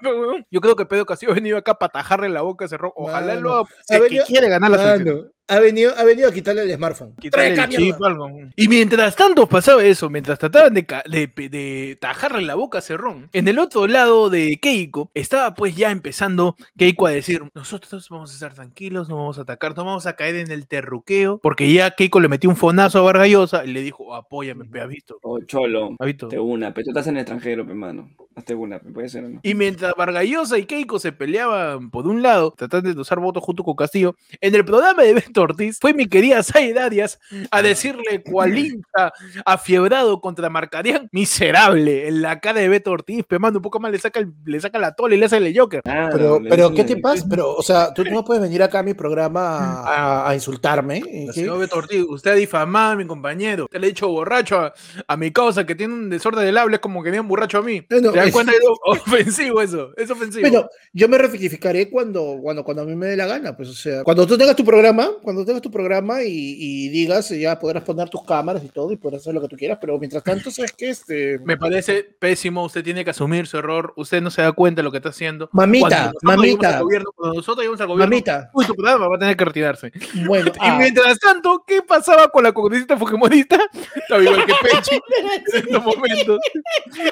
[0.51, 2.93] Yo creo que Pedro Castillo ha venido acá para tajarle la boca a Cerrón.
[2.97, 5.31] Ojalá Mano, lo haga, si ha es que quiere ganar la elección.
[5.51, 7.15] Ha venido, ha venido a quitarle el smartphone.
[7.17, 8.31] quitarle Trae el chip, algo.
[8.55, 13.31] Y mientras tanto pasaba eso, mientras trataban de, de, de tajarle la boca a Cerrón,
[13.33, 18.31] en el otro lado de Keiko estaba pues ya empezando Keiko a decir, nosotros vamos
[18.31, 21.73] a estar tranquilos, no vamos a atacar, no vamos a caer en el terruqueo, porque
[21.73, 25.19] ya Keiko le metió un fonazo a Vargallosa y le dijo, apóyame, pe, ¿has visto?
[25.23, 25.97] Oh, cholo.
[25.99, 26.29] ¿Has visto?
[26.29, 28.11] Te una, pero tú estás en el extranjero, pe, mano.
[28.35, 29.41] Hasta una, puede ser, ¿no?
[29.43, 33.65] Y mientras Vargallosa y Keiko se peleaban por un lado, tratando de usar votos junto
[33.65, 37.19] con Castillo, en el programa de Ortiz fue mi querida Said Arias
[37.51, 39.13] a decirle cual hincha
[39.45, 43.99] afiebrado contra Marcarián, miserable, en la cara de Beto Ortiz, pemando un poco más le
[43.99, 45.83] saca, el- le saca la tola y le hace el Joker.
[45.87, 47.25] Ah, Pero, ¿qué te pasa?
[47.29, 50.99] Pero, o sea, tú no puedes venir acá a mi programa a, a insultarme.
[51.07, 51.29] ¿eh?
[51.33, 53.65] Señor Beto Ortiz, usted ha difamado a mi compañero.
[53.65, 54.75] Usted le ha dicho borracho a,
[55.07, 57.59] a mi causa que tiene un desorden del habla, es como que tiene un borracho
[57.59, 57.85] a mí.
[57.91, 58.53] No, ¿Te das cuenta?
[58.53, 59.91] Es ofensivo eso.
[59.97, 60.49] Es ofensivo.
[60.49, 63.75] Bueno, yo me rectificaré cuando, cuando, cuando a mí me dé la gana, pues, o
[63.75, 67.85] sea, cuando tú tengas tu programa, cuando tengas tu programa y, y digas, ya podrás
[67.85, 70.51] poner tus cámaras y todo y podrás hacer lo que tú quieras, pero mientras tanto,
[70.51, 70.89] ¿sabes qué?
[70.89, 74.79] Este, Me parece pésimo, usted tiene que asumir su error, usted no se da cuenta
[74.79, 75.51] de lo que está haciendo.
[75.53, 76.79] Mamita, Cuando mamita.
[76.79, 79.45] al gobierno- cuando nosotros lleguemos al gobierno, mamita, uy, tu programa va a tener que
[79.45, 79.93] retirarse.
[80.27, 83.59] bueno, Y ah, mientras tanto, ¿qué pasaba con la congresista fujimorista?
[83.97, 84.95] Estaba igual que Pechi
[85.53, 86.41] en estos momentos,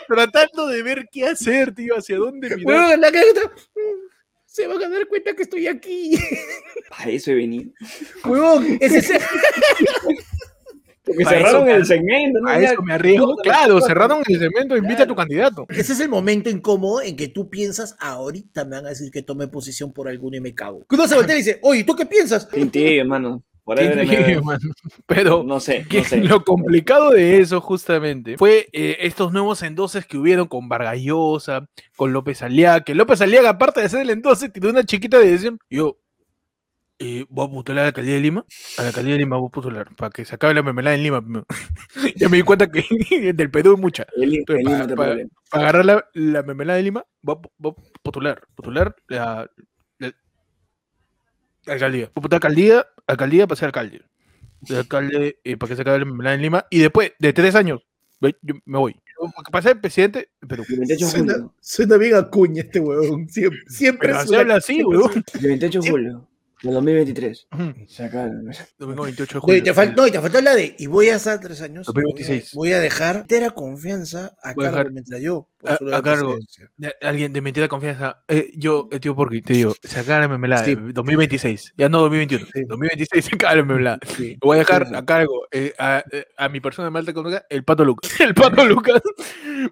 [0.09, 2.81] tratando de ver qué hacer, tío, hacia dónde mirar.
[2.81, 4.16] huevón, la mm,
[4.57, 6.19] se van a dar cuenta que estoy aquí.
[6.99, 7.71] A eso he venido.
[8.25, 9.23] Huevón, ese es
[11.05, 12.49] Porque Para cerraron eso el segmento, ¿no?
[12.49, 13.37] A eso me arriesgo.
[13.43, 15.67] Claro, cerraron el cemento, invita a tu candidato.
[15.69, 19.21] Ese es el momento incómodo en que tú piensas, ahorita me van a decir que
[19.21, 20.87] tome posición por alguno y me cago.
[20.89, 22.49] Que uno se voltea y dice, oye, ¿tú qué piensas?
[22.49, 23.45] Tintillo, hermano.
[25.07, 26.21] Pero No sé, que no sé.
[26.25, 32.13] lo complicado de eso justamente fue eh, estos nuevos endoses que hubieron con Vargallosa, con
[32.13, 35.59] López Aliaga, que López Aliaga, aparte de hacer el endose, tiene una chiquita de decisión.
[35.69, 35.99] Yo
[36.99, 38.45] eh, voy a postular a la alcaldía de Lima,
[38.79, 41.03] a la alcaldía de Lima voy a postular, para que se acabe la mermelada en
[41.03, 41.23] Lima.
[42.17, 42.85] ya me di cuenta que
[43.35, 44.07] del Perú es mucha.
[44.17, 44.97] El, Entonces.
[44.97, 45.17] Para
[45.51, 49.51] agarrar la, la mermelada de Lima, voy a, voy a postular, postular la,
[49.99, 50.15] la-
[51.67, 52.05] la alcaldía.
[52.07, 54.03] Voy a postular alcaldía, alcaldía para ser alcalde.
[54.63, 56.67] De alcalde eh, para que se acabe la mermelada en Lima.
[56.71, 57.87] Y después de tres años,
[58.21, 58.97] ve, yo me voy.
[59.51, 63.29] Para ser presidente, pero, El 28 de Suena, suena bien a cuña este huevón.
[63.29, 66.29] Siempre, siempre pero se habla así, suena- El 28 de julio
[66.63, 67.49] del 2023.
[67.53, 67.75] Ujú.
[67.87, 68.29] Se acaba.
[68.79, 69.59] Domingo 28 de No, julio.
[69.59, 71.87] y te fal- no, y te faltó la de, y voy a estar tres años.
[71.87, 72.53] 2026.
[72.55, 75.49] Voy a, voy a dejar entera confianza a Voy cargo dejar- mientras yo.
[75.65, 76.39] a- cargo.
[76.77, 78.23] De- Alguien de mentira confianza.
[78.29, 80.65] Eh, yo, eh, tío Porky, te digo, se acaba la.
[80.65, 80.73] Sí.
[80.73, 81.75] eh, 2026.
[81.77, 82.47] Ya no 2021.
[82.53, 82.65] Sí.
[82.65, 83.99] 2026 se acaba la.
[84.17, 84.37] Sí.
[84.41, 84.95] Voy a dejar Sí.
[84.95, 88.11] a cargo eh, a, eh, a mi persona de malta económica, el Pato Lucas.
[88.21, 89.03] El Pato Lucas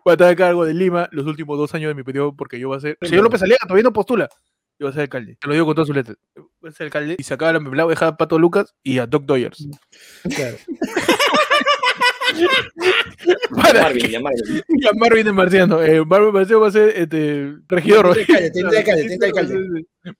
[0.07, 2.59] va a estar a cargo de Lima los últimos dos años de mi periodo porque
[2.59, 2.99] yo voy a ser.
[3.03, 4.29] Señor López Aliaga todavía no postula.
[4.79, 5.37] Yo voy a ser alcalde.
[5.41, 6.17] Te lo digo con todas sus letras.
[6.61, 7.85] Voy a ser alcalde y se acaba la mermelada.
[7.85, 9.69] Voy a dejar a Pato Lucas y a Doc Doyers.
[10.35, 10.57] Claro.
[13.62, 14.62] Para Marvin, ya Marvin.
[14.68, 15.83] y a Marvin de Marciano.
[15.83, 18.16] Eh, Marvin Marciano va a ser este, regidor.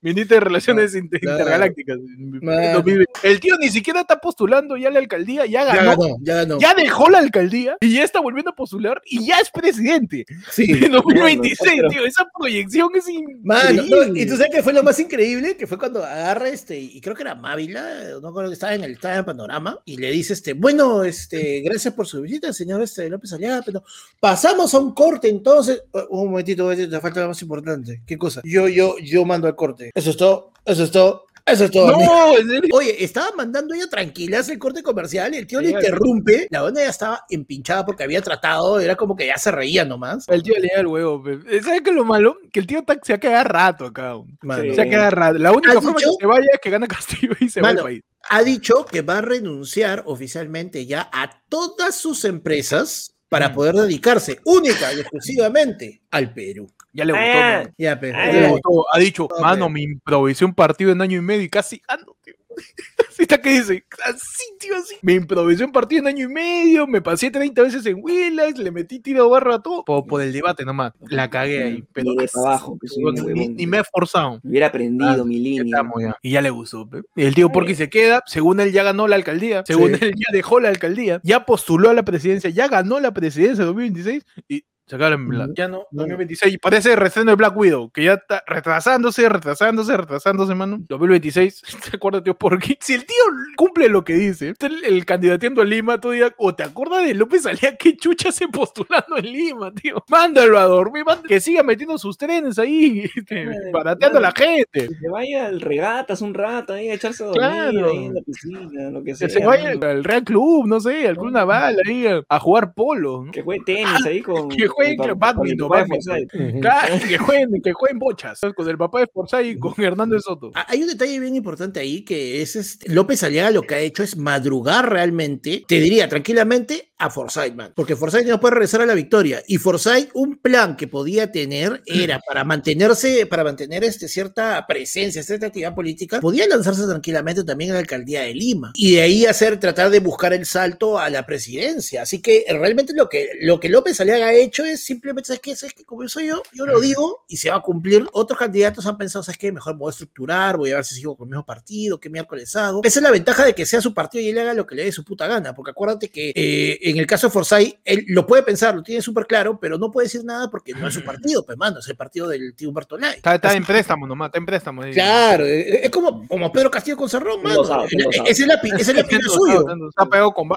[0.01, 1.05] Ministro de Relaciones claro.
[1.39, 1.97] Intergalácticas.
[2.41, 2.73] Claro.
[2.77, 3.11] 2020.
[3.23, 6.17] El tío ni siquiera está postulando ya la alcaldía, ya Ya ganó.
[6.21, 6.59] ya ganó.
[6.59, 10.25] ya dejó la alcaldía y ya está volviendo a postular y ya es presidente.
[10.51, 10.65] Sí.
[10.85, 14.19] En 2026, pero- tío, esa proyección es increíble.
[14.21, 17.15] y tú sabes que fue lo más increíble, que fue cuando agarra este, y creo
[17.15, 17.85] que era Mávila,
[18.21, 21.61] no creo que estaba en el, estaba en panorama, y le dice este, bueno, este,
[21.61, 23.83] gracias por su visita, señor este, López Aliaga, pero
[24.19, 28.41] pasamos a un corte, entonces, momentito, un momentito, te falta lo más importante, ¿qué cosa?
[28.43, 29.91] Yo, yo, yo mando al corte.
[29.93, 31.91] Eso es todo, eso es todo, eso es todo.
[31.91, 32.69] No, en serio.
[32.73, 36.47] Oye, estaba mandando ella tranquila hace el corte comercial y el tío le Sí, interrumpe.
[36.49, 40.27] La banda ya estaba empinchada porque había tratado, era como que ya se reía nomás.
[40.27, 41.21] El tío le da el huevo.
[41.23, 41.61] pe.
[41.61, 42.37] ¿Sabes qué es lo malo?
[42.51, 44.15] Que el tío se ha quedado rato acá.
[44.61, 44.73] Sí.
[44.75, 45.37] Se ha quedado rato.
[45.39, 46.09] La única ¿Has forma dicho?
[46.17, 48.03] que se vaya es que gana Castillo y se Mano, va al país.
[48.29, 53.53] ha dicho que va a renunciar oficialmente ya a todas sus empresas para Mm.
[53.53, 56.67] poder dedicarse única y exclusivamente al Perú.
[56.95, 57.27] Ya le gustó.
[57.37, 57.63] Ah.
[57.77, 58.17] Ya, pero.
[58.17, 58.85] Ah, Ya le gustó.
[58.93, 62.15] Ha dicho, No, mano, me improvisé un partido en año y medio y casi ando,
[62.23, 62.33] tío.
[63.09, 64.95] Así está que dice, así, tío, así.
[65.01, 68.71] Me improvisé un partido en año y medio, me pasé 30 veces en Willax, le
[68.71, 69.85] metí tiro barro a todo.
[69.85, 70.91] Por, por el debate nomás.
[71.09, 71.83] La cagué ahí.
[71.93, 73.55] Pero Ni de pa' abajo, que soy un ni, huevón.
[73.55, 74.39] ni me he esforzado.
[74.43, 75.81] Hubiera aprendido Ah, mi línea.
[76.01, 76.17] ya.
[76.21, 76.89] Y ya le gustó.
[76.89, 77.03] pe.
[77.15, 80.05] Y el tío Porky se queda, según él ya ganó la alcaldía, según Sí.
[80.05, 83.65] él ya dejó la alcaldía, ya postuló a la presidencia, ya ganó la presidencia de
[83.67, 85.53] 2026 y la mermelada.
[85.55, 86.01] Ya no, No.
[86.03, 86.53] 2026.
[86.53, 90.77] Y parece el restreno de Black Widow, que ya está retrasándose, retrasándose, retrasándose, mano.
[90.87, 92.77] 2026, ¿te acuerdas, tío Porky?
[92.81, 93.15] Si el tío
[93.57, 97.45] cumple lo que dice, el, el candidateando a Lima todavía, o te acuerdas de López
[97.45, 100.03] Alía que chucha se postulando en Lima, tío.
[100.09, 104.31] Mándalo a dormir, mándalo, que siga metiendo sus trenes ahí, este, Madre, barateando a la
[104.31, 104.87] gente.
[104.89, 107.89] Que se vaya al regatas un rato ahí a echarse a dormir Claro.
[107.89, 109.29] ahí en la piscina, lo que Que sea.
[109.29, 113.23] se vaya al Real Club, no sé, al Club Naval, ahí a, a jugar polo.
[113.25, 113.31] ¿no?
[113.31, 114.49] Que juegue tenis ahí con.
[114.49, 116.61] que juegue con- con badminton.
[116.61, 118.55] Claro, que jueguen, que jueguen bochas, ¿sabes?
[118.55, 120.51] con el papá de Forsyth y con Hernández Soto.
[120.53, 123.79] Ah, Hay un detalle bien importante ahí que es este, López Aliaga lo que ha
[123.79, 127.73] hecho es madrugar realmente, te diría tranquilamente, a Forsyth, man.
[127.75, 129.43] Porque Forsyth no puede regresar a la victoria.
[129.47, 135.21] Y Forsyth, un plan que podía tener era para mantenerse, para mantener este, cierta presencia,
[135.23, 138.71] cierta actividad política, podía lanzarse tranquilamente también a la alcaldía de Lima.
[138.75, 142.01] Y de ahí hacer, tratar de buscar el salto a la presidencia.
[142.01, 145.55] Así que realmente lo que, lo que López Aliaga ha hecho es simplemente, ¿sabes qué?
[145.55, 145.83] ¿Sabes qué?
[145.83, 148.05] Como soy yo, yo lo digo y se va a cumplir.
[148.13, 149.51] Otros candidatos han pensado, ¿sabes qué?
[149.51, 152.09] Mejor me voy a estructurar, voy a ver si sigo con el mismo partido, qué
[152.09, 152.81] miércoles hago.
[152.83, 154.85] Esa es la ventaja de que sea su partido y él haga lo que le
[154.85, 155.53] dé su puta gana.
[155.53, 159.01] Porque acuérdate que eh, en el caso de Forsyth, él lo puede pensar, lo tiene
[159.01, 161.87] súper claro, pero no puede decir nada porque no es su partido, pues mano, es
[161.87, 163.15] el partido del tío Humberto Lai.
[163.15, 164.81] Está, está en préstamo nomás, está en préstamo.
[164.81, 164.93] ahí.
[164.93, 167.63] Claro, eh, es como, como Pedro Castillo con Cerrón, mano.
[167.63, 167.85] sabe.
[167.85, 168.61] Ese es ese es la
[169.07, 169.65] pina suyo.
[169.89, 170.49] Está pegado con,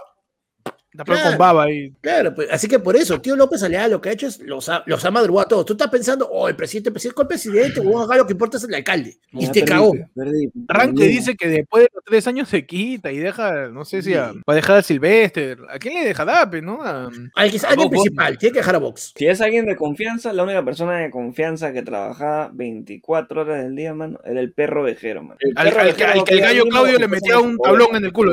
[1.05, 1.31] Claro.
[1.31, 1.93] con baba ahí.
[2.01, 4.69] Claro, pues, así que por eso, tío López Aliaga lo que ha hecho es los
[4.69, 5.67] ha, los ha madrugado a todos.
[5.67, 7.81] Tú estás pensando, oh, el presidente, el presidente, ¿cuál presidente?
[7.81, 9.19] Huevón, acá lo que importa es el alcalde.
[9.33, 9.93] Y Ya te perdí, cagó.
[10.15, 11.07] perdí, perdí.
[11.09, 14.33] dice que después de los tres años se quita y deja, no sé si va
[14.47, 15.57] a dejar a Silvestre.
[15.69, 16.83] ¿A quién le deja Dape, no?
[16.83, 19.13] A- Al que- A alguien Vox, principal, tiene que dejar a Vox.
[19.17, 23.75] Si es alguien de confianza, la única persona de confianza que trabajaba 24 horas del
[23.77, 25.37] día, mano, era el perro vejero, mano.
[25.41, 27.95] El al, perro al que- vejero al que el gallo Claudio le metía un tablón
[27.97, 28.33] en el culo.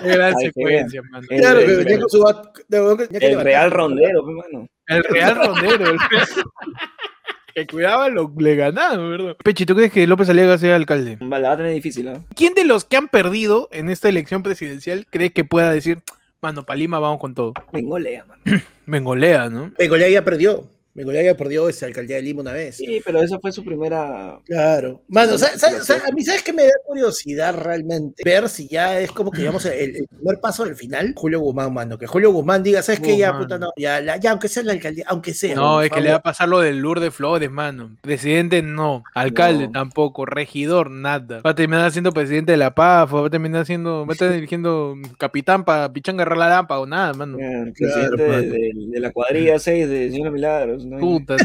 [0.02, 1.26] Gran secuencia, mano.
[1.30, 4.22] El, Claro, el- que venía con su bat- de- de- tenía que el real rondero,
[4.24, 4.66] pues, mano.
[4.86, 5.90] El Real Rondero.
[5.90, 5.98] el-
[7.54, 9.36] que cuidaba lo le ganaba, ¿verdad?
[9.44, 11.16] Pechi, ¿tú crees que López Aliaga sea alcalde?
[11.20, 12.20] Vale, la va a tener difícil, ¿ah?
[12.34, 16.00] ¿Quién de los que han perdido en esta elección presidencial cree que pueda decir,
[16.42, 17.54] mano, pa' Lima vamos con todo?
[17.72, 18.42] Bengolea, mano.
[18.86, 19.72] Mengolea, ¿no?
[19.78, 20.64] Bengolea ya perdió.
[20.94, 22.76] Bengolea ya perdió esa alcaldía de Lima una vez.
[22.76, 24.38] Sí, pero esa fue su primera.
[24.46, 25.02] Claro.
[25.08, 25.86] Mano, Sí, ¿sabes, sí, sabes- sí.
[25.86, 29.38] sabes- a mí sabes que me da curiosidad realmente ver si ya es como que
[29.40, 33.00] digamos el, el primer paso del final, Julio Guzmán, mano, que Julio Guzmán diga, ¿sabes
[33.00, 33.16] qué?
[33.18, 35.54] Ya, puta, no, ya, la- ya, aunque sea la alcaldía, aunque sea.
[35.56, 37.96] No, es que le va a pasar lo del Lourdes Flores, mano.
[38.00, 39.72] Presidente no, alcalde No.
[39.72, 41.40] tampoco, regidor nada.
[41.44, 44.32] Va a terminar siendo presidente de la PAF, va a terminar siendo, va a estar
[44.32, 47.36] dirigiendo capitán para Pichanga agarrar la lámpara o nada, mano.
[47.36, 48.42] Claro, presidente de, mano.
[48.42, 50.83] de- de la cuadrilla 6 de Señor Milagros.
[50.84, 50.98] ¿No?
[50.98, 51.36] Puta,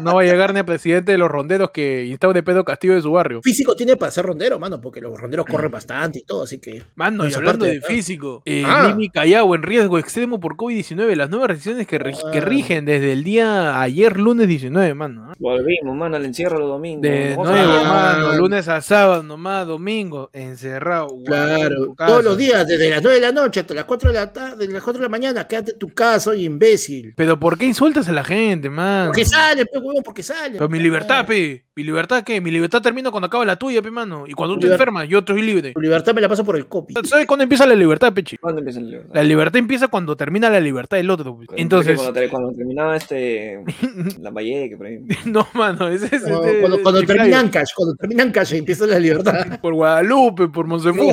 [0.00, 3.02] no, va a llegar ni a presidente de los ronderos que instaure Pedro Castillo de
[3.02, 3.40] su barrio.
[3.42, 6.82] Físico tiene para ser rondero, mano, porque los ronderos corren bastante y todo, así que.
[6.94, 8.94] Mano, y hablando parte, de físico, eh, Ah.
[8.98, 12.40] Y Callao en riesgo extremo por COVID-19, las nuevas restricciones que, Ah.
[12.40, 15.28] rigen desde el día ayer, lunes 19, mano.
[15.30, 15.34] ¿ah?
[15.38, 17.02] Volvimos, mano, al encierro los domingos.
[17.02, 18.14] De nuevo, Ah.
[18.18, 21.08] mano, lunes a sábado nomás, domingo, encerrado.
[21.24, 24.32] Claro, todos los días, desde las 9 de la noche hasta las 4 de la
[24.32, 27.14] tarde, las 4 de la mañana, quédate en tu casa, oye, imbécil.
[27.16, 29.06] Pero ¿por qué insultas a la gente, man?
[29.06, 30.52] Porque sale, pe, huevón, porque sale.
[30.58, 31.64] Pero mi libertad, pe.
[31.76, 32.40] ¿Mi libertad qué?
[32.40, 34.24] Mi libertad termina cuando acaba la tuya, pe, mano.
[34.28, 35.72] Y cuando tú te enfermas, yo estoy libre.
[35.72, 36.94] Tu libertad me la paso por el copy.
[37.04, 38.36] ¿Sabes cuándo empieza la libertad, pechi?
[38.38, 39.06] ¿Cuándo empieza el libro?
[39.12, 41.34] La libertad empieza cuando termina la libertad del otro.
[41.36, 41.48] pues.
[41.56, 43.64] Entonces, Cuando, te- cuando terminaba este.
[44.20, 45.00] la Valle, que por ahí.
[45.24, 48.86] no, mano, ese es Cuando, ese- cuando, cuando ese terminan cash, cuando terminan cash empieza
[48.86, 49.58] la libertad.
[49.60, 51.12] Por Guadalupe, por Monsefú.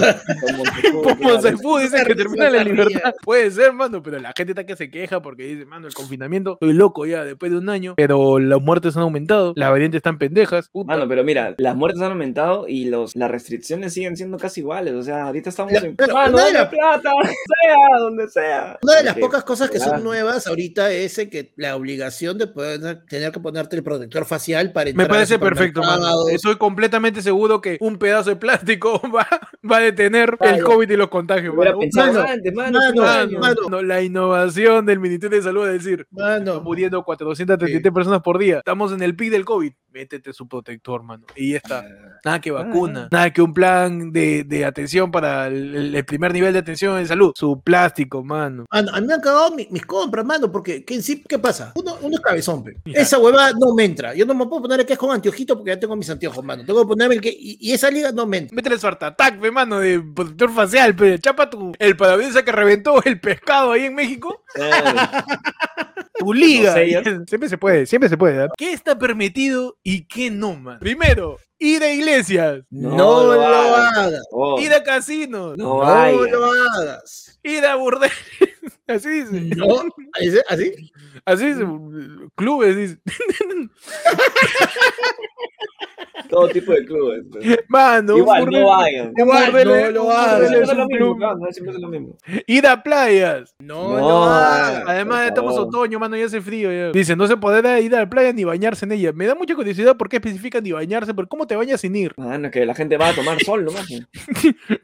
[1.04, 1.20] Por.
[1.20, 3.14] Monsefú dicen que termina la libertad.
[3.24, 6.54] Puede ser, mano, pero la gente está que se queja porque dice, mano, el confinamiento,
[6.54, 10.18] estoy loco ya después de un año, pero las muertes han aumentado, las variantes están
[10.18, 10.70] pendejas.
[10.70, 10.94] puta.
[10.94, 14.94] Mano, pero mira, las muertes han aumentado y los, las restricciones siguen siendo casi iguales.
[14.94, 15.96] O sea, ahorita estamos La- en.
[15.96, 18.80] pero Mano, una de las- plata, sea, donde sea.
[18.82, 22.48] Una de las Porque- pocas cosas que son nuevas ahorita es que la obligación de
[22.48, 26.28] poder tener que ponerte el protector facial para Me entrar a parece perfecto, mano.
[26.30, 29.28] Estoy completamente seguro que un pedazo de plástico va,
[29.70, 30.62] va a detener el.
[30.64, 31.54] COVID y los contagios.
[31.56, 31.80] Mano.
[31.80, 32.80] pensado mano, antes, mano.
[33.40, 38.58] mano, la innovación del Ministerio de Salud es decir, Mano, muriendo 433 personas por día.
[38.60, 39.74] Estamos en el pic del COVID.
[39.94, 41.26] Métete su protector, mano.
[41.36, 41.86] Y ya está.
[42.24, 43.10] Nada que vacuna.
[43.12, 47.08] Nada que un plan de, de atención para el, el primer nivel de atención en
[47.08, 47.34] salud.
[47.36, 48.66] Su plástico, mano.
[48.72, 51.74] mano, a mí me han cagado mi- mis compras, mano, porque ¿qué, sí, ¿qué pasa?
[51.76, 52.78] Uno, uno es cabezón, pe.
[52.86, 54.14] Esa hueva no me entra.
[54.16, 56.42] Yo no me puedo poner el que es con anteojito porque ya tengo mis anteojos,
[56.44, 56.64] mano.
[56.66, 57.30] Tengo que ponerme el que.
[57.38, 58.56] Y, y esa liga no me entra.
[58.56, 61.20] Métele su artatac, pe, mano, de protector facial, pe.
[61.20, 64.42] Chapa tu, el parabrisas que reventó el pescado ahí en México.
[64.54, 65.00] Claro.
[66.26, 66.74] Tu liga.
[67.28, 68.46] siempre se puede, siempre se puede.
[68.46, 68.48] ¿eh?
[68.58, 70.80] ¿Qué está permitido y qué no, man?
[70.80, 73.98] Primero, ir a iglesias, No, No lo, lo hagas.
[73.98, 74.28] hagas.
[74.32, 77.40] Oh, ir a casinos, no No lo hagas.
[77.44, 78.12] ir a burdeles.
[78.88, 79.56] Así dice.
[79.56, 79.68] No,
[80.50, 80.74] ¿así?
[81.26, 81.46] ¿así?
[81.46, 81.66] Dice.
[82.36, 82.98] Clubes, dice.
[86.30, 87.24] Todo tipo de clubes.
[87.30, 87.60] pues.
[87.68, 89.14] Mano, Igual, burdel- no vayan.
[89.18, 91.18] Igual, burdel- no lo mismo, club.
[91.18, 92.18] claro, no, siempre es lo mismo.
[92.48, 93.54] Ir a playas.
[93.60, 94.70] No, No, lo hagas.
[94.78, 94.84] hagas.
[94.88, 95.68] Además, estamos favor.
[95.68, 96.72] otoño, mano, ya hace frío.
[96.72, 96.92] Ya.
[96.92, 99.12] Dice, no se podrá ir a la playa ni bañarse en ella.
[99.14, 102.14] Me da mucha curiosidad por qué especifican ni bañarse, pero ¿cómo te bañas sin ir?
[102.16, 103.86] Mano, que la gente va a tomar sol nomás.
[103.92, 104.08] ¿no?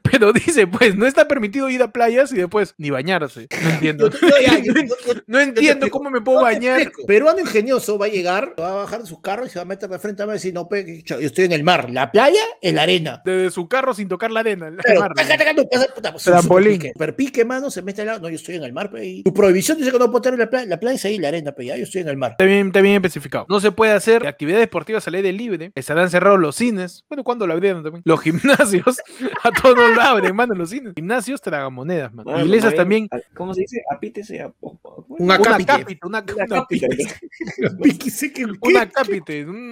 [0.04, 3.48] Pero dice, pues, no está permitido ir a playas y después ni bañarse.
[3.64, 4.10] No entiendo.
[4.10, 4.18] Yo-
[4.64, 6.92] yo- yo- No entiendo cómo me puedo No bañar.
[7.08, 9.66] Peruano ingenioso va a llegar, va a bajar de su carro y se va a
[9.66, 11.90] meter de frente a mí y decir, no, pe, yo estoy en el mar.
[11.90, 13.22] La playa, en la arena.
[13.24, 14.68] Desde su carro sin tocar la arena.
[14.68, 16.74] el Claro, mar, taca, taca, no, pasa, puta, pues, Trampolín.
[16.74, 18.20] super pique, super pique, mano, se mete al lado.
[18.20, 20.34] No, yo estoy en el mar, pe, y Tu prohibición dice que no puedo estar
[20.34, 20.66] en la playa.
[20.68, 22.32] La playa es ahí, la arena, pero ya yo estoy en el mar.
[22.32, 23.46] Está bien, está bien especificado.
[23.48, 25.72] No se puede hacer actividades deportivas al aire libre.
[25.76, 27.06] Estarán cerrados los cines.
[27.10, 28.02] Bueno, ¿cuándo lo abrieron también?
[28.06, 29.00] Los gimnasios.
[29.44, 30.94] A todos lo abren, mano, los cines.
[30.96, 32.26] Gimnasios, tragamonedas, man.
[32.26, 33.08] Bueno, Iglesias también.
[33.36, 33.82] ¿Cómo se dice?
[33.92, 34.52] Apítese a.
[34.62, 34.78] Un
[35.20, 35.66] Una acápite.
[35.66, 36.34] cápita, una, Una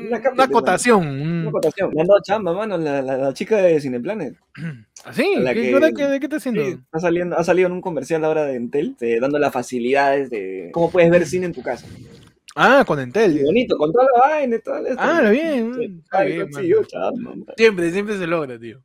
[0.09, 0.43] una- que- una mano.
[0.43, 1.07] acotación.
[1.07, 1.91] Una un- acotación.
[1.93, 4.35] Le han dado chamba, mano, la, la, la chica de Cineplanet.
[5.05, 6.65] La ¿Qué, que- qué, hora- qué- qué está haciendo?
[6.65, 10.29] Sí, ha, saliendo, ha salido en un comercial ahora de Entel, eh, dando las facilidades
[10.31, 11.85] de cómo puedes ver cine en tu casa.
[12.57, 13.41] Ah, con Entel.
[13.43, 14.95] Bonito, con toda la vaina y todo esto.
[14.97, 15.73] Ah, lo bien.
[15.75, 16.49] Sí, ay, bien.
[17.57, 18.79] Siempre, siempre se logra, tío.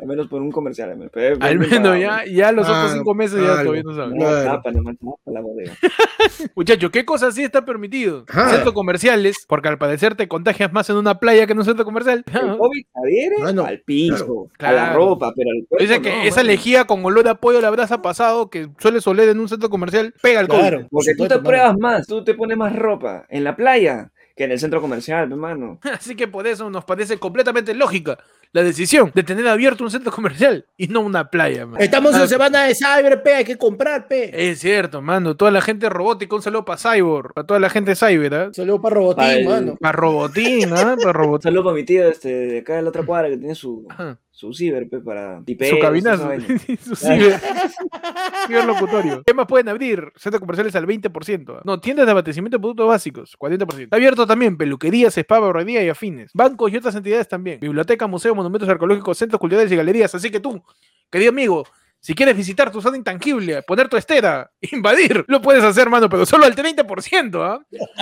[0.00, 0.90] Al menos por un comercial.
[0.90, 4.10] Al menos, Al menos ya, ya los otros Ah, cinco meses ya todavía no saben.
[4.16, 4.44] No, Claro.
[4.44, 5.72] tapa, nomás, tapa la bodega.
[6.56, 8.24] Muchachos, ¿qué cosa sí está permitido?
[8.26, 11.84] Centros comerciales, porque al parecer te contagias más en una playa que en un centro
[11.84, 12.24] comercial.
[12.26, 14.78] El COVID adhiere Mano, al piso, claro.
[14.78, 17.60] a la ropa, pero al cuerpo Dice que no, esa lejía con olor a pollo
[17.60, 20.48] la brasa pasado que suele oler en un centro comercial pega el.
[20.48, 20.80] Claro.
[20.82, 24.44] por Porque tú te pruebas más, tú te pones más ropa en la playa que
[24.44, 25.78] en el centro comercial, hermano.
[25.92, 28.18] Así que por eso nos parece completamente lógica
[28.52, 31.66] la decisión de tener abierto un centro comercial y no una playa.
[31.66, 31.80] man.
[31.80, 34.50] Estamos Ah, en semana de Cyber, pe, hay que comprar, pe.
[34.50, 35.36] Es cierto, mano.
[35.36, 38.50] Toda la gente robótica, un saludo para Cyborg, para toda la gente Cyber, ¿ah?
[38.52, 39.76] Saludos para Robotín, Para el- mano.
[39.78, 40.96] Para Robotín, ¿ah?
[40.96, 41.42] Para Un Robotín.
[41.50, 44.18] saludo para mi tío este, de acá de la otra cuadra que tiene su, Ajá.
[44.40, 46.16] Su ciber pe, para tipeos, Su vaina.
[46.82, 47.38] Su ciber.
[48.46, 49.22] ciberlocutorio.
[49.26, 50.10] ¿Qué más pueden abrir?
[50.16, 51.56] Centros comerciales al 20%.
[51.58, 51.62] ¿ah?
[51.62, 53.80] No, tiendas de abastecimiento de productos básicos, 40%.
[53.80, 56.30] Está abierto también peluquerías, spa, barbería y afines.
[56.32, 57.60] Bancos y otras entidades también.
[57.60, 60.14] Biblioteca, museo, monumentos arqueológicos, centros culturales y galerías.
[60.14, 60.62] Así que tú,
[61.10, 61.66] querido amigo,
[62.00, 66.24] si quieres visitar tu zona intangible, poner tu estera, invadir, lo puedes hacer, mano, pero
[66.24, 67.60] solo al 30%, ¿ah?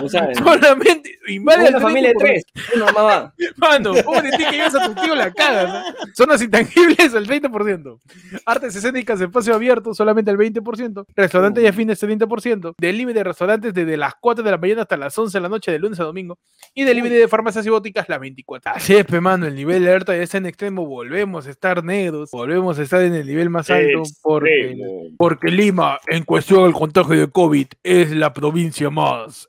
[0.08, 0.34] Saben.
[0.36, 2.18] Solamente invade al familia de 30%.
[2.18, 2.44] tres,
[2.76, 3.34] una mamá.
[3.56, 5.68] Mano, pobre ti que llevas a tu tío la cagas.
[5.68, 6.08] ¿no?
[6.14, 7.98] Zonas intangibles al 30%.
[8.46, 11.04] Artes escénicas, espacio abierto solamente al 20%.
[11.14, 12.74] Restaurantes y afines 30%.
[12.78, 15.72] Delivery de restaurantes desde las 4 de la mañana hasta las 11 de la noche
[15.72, 16.38] de lunes a domingo.
[16.74, 18.72] Y delivery de farmacias y boticas las 24.
[18.74, 20.86] Así es, mano, el nivel de alerta ya está en extremo.
[20.86, 22.30] Volvemos a estar negros.
[22.30, 23.87] Volvemos a estar en el nivel más alto.
[24.22, 24.76] Porque,
[25.16, 29.48] porque Lima, en cuestión del contagio de COVID, es la provincia más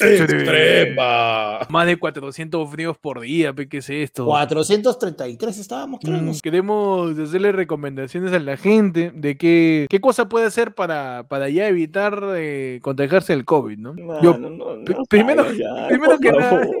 [0.00, 1.66] extrema.
[1.68, 4.24] Más de 400 fríos por día, ¿qué es esto?
[4.26, 6.32] 433 estábamos, Mm.
[6.42, 11.68] Queremos hacerle recomendaciones a la gente de qué, qué cosa puede hacer para, para ya
[11.68, 13.94] evitar eh, contagiarse del COVID, ¿no?
[13.94, 16.76] Mano, Yo- no, no, pri- no primero- ya, primero que nada- favor,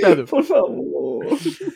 [0.00, 1.26] claro, Por favor.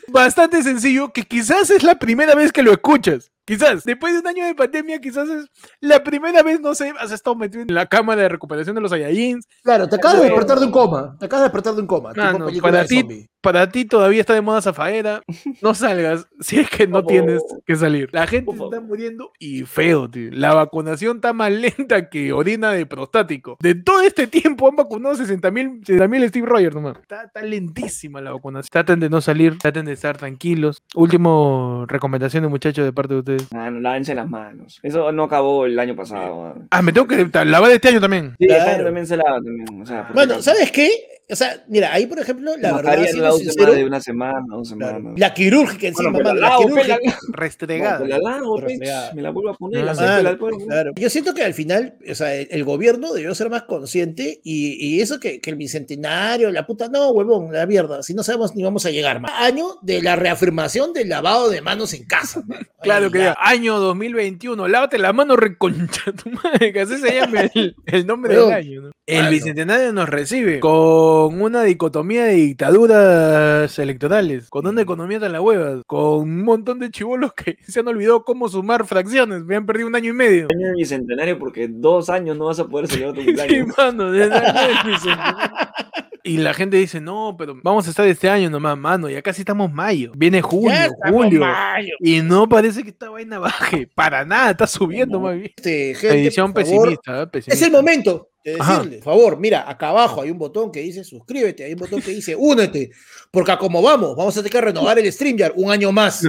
[0.09, 3.31] bastante sencillo, que quizás es la primera vez que lo escuchas.
[3.47, 5.45] Quizás, después de un año de pandemia, quizás es
[5.79, 8.91] la primera vez, no sé, has estado metido en la cama de recuperación de los
[8.91, 9.47] Saiyajins.
[9.63, 11.15] Claro, te acabas de despertar de un coma.
[11.17, 12.11] Te acabas de despertar de un coma.
[12.13, 15.21] Mano, película para de ti, para ti todavía está de moda zafaera.
[15.61, 18.09] No salgas si es que no tienes que salir.
[18.11, 20.29] La gente se está muriendo y feo, tío.
[20.33, 23.57] La vacunación está más lenta que orina de prostático.
[23.61, 26.97] De todo este tiempo han vacunado 60 mil Steve Rogers nomás.
[26.99, 28.69] Está, está lentísima la vacunación.
[28.69, 30.83] Traten de no salir, traten de estar tranquilos.
[30.95, 33.36] Último recomendación, muchachos, de parte de ustedes.
[33.51, 34.79] Mano, lávense las manos.
[34.83, 36.41] Eso no acabó el año pasado.
[36.43, 36.67] mano.
[36.71, 38.35] Ah, me tengo que lavar este año también.
[38.39, 38.61] Sí, Claro.
[38.63, 39.81] este año también se lava también.
[39.81, 40.41] O sea, Bueno.
[40.41, 40.89] ¿sabes qué?
[41.29, 43.99] O sea, mira, ahí por ejemplo, la La verdad, siendo la uses sincero, de una
[43.99, 45.13] semana, dos semanas.
[45.17, 46.97] la quirúrgica encima, Bueno, la la lavo, quirúrgica.
[47.03, 47.99] la- Restregada.
[47.99, 49.13] Me la lavo, Restregada.
[49.13, 50.91] me la vuelvo a poner, Ah, la la claro.
[50.95, 54.73] Yo siento que al final, o sea, el, el gobierno debió ser más consciente y,
[54.95, 58.55] y eso que, que el bicentenario, la puta, no, huevón, la mierda, si no sabemos
[58.55, 59.31] ni vamos a llegar más.
[59.35, 62.41] Año de la reafirmación del lavado de manos en casa.
[62.79, 63.35] Claro Ay, que ya.
[63.39, 64.67] Año 2021.
[64.67, 66.71] Lávate la mano, reconcha tu madre.
[66.73, 68.81] Que así se llama el, el nombre del año.
[68.83, 68.87] ¿no?
[69.05, 69.31] El Claro.
[69.31, 70.71] bicentenario nos recibe con
[71.25, 76.91] una dicotomía de dictaduras electorales, con una economía tan la huevas, con un montón de
[76.91, 79.43] chivolos que se han olvidado cómo sumar fracciones.
[79.43, 80.47] Me han perdido un año y medio.
[80.53, 83.77] Año de bicentenario porque dos años no vas a poder celebrar tu Sí, cumpleaños.
[83.77, 85.49] mano, desde el año del bicentenario.
[86.27, 89.09] Y la gente dice, no, pero vamos a estar este año nomás, mano.
[89.09, 90.11] Ya casi estamos mayo.
[90.15, 90.71] Viene julio.
[91.39, 91.95] mayo.
[91.99, 93.87] Y no parece que esta vaina baje.
[93.95, 95.53] Para nada, está subiendo más bien.
[95.55, 97.39] Este, gente, Edición pesimista, ¿eh?
[97.45, 101.03] Es el momento de decirle, por favor, mira, acá abajo hay un botón que dice
[101.03, 102.91] suscríbete, hay un botón que dice únete,
[103.29, 106.23] porque a como vamos, vamos a tener que renovar el StreamYard un año más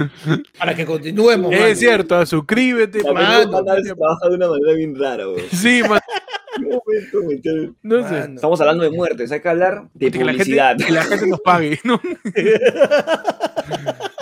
[0.57, 1.51] para que continuemos.
[1.51, 1.65] mano.
[1.65, 3.51] Es cierto, suscríbete, mano.
[3.51, 5.45] canal se trabaja de una manera bien rara, güey.
[5.49, 5.99] Sí, man,
[8.35, 10.69] Estamos hablando de muertes, hay que hablar de Que la, publicidad.
[10.69, 12.01] gente, que la gente nos pague, ¿no?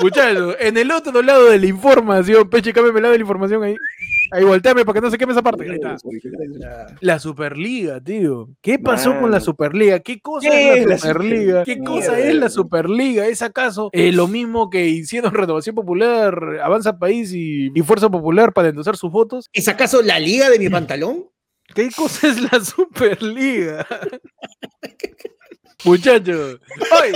[0.01, 3.63] Muchachos, en el otro lado de la información, Peche, cámbiame el lado de la información
[3.63, 3.75] ahí.
[4.31, 5.63] Ahí volteame para que no se queme esa parte.
[5.63, 5.95] Ahí está.
[6.99, 8.49] La Superliga, tío.
[8.61, 9.39] ¿Qué pasó con la.
[9.39, 9.99] Superliga?
[9.99, 11.63] ¿Qué cosa ¿Qué es la la Superliga?
[11.63, 13.27] ¿Qué cosa es la Superliga?
[13.27, 18.53] ¿Es acaso eh, lo mismo que hicieron Renovación Popular, Avanza País y, y Fuerza Popular
[18.53, 19.49] para endosar sus votos?
[19.53, 21.25] ¿Es acaso la liga de mi pantalón?
[21.77, 23.85] ¿Qué cosa es la Superliga?
[25.85, 26.59] Muchachos,
[26.91, 27.11] hoy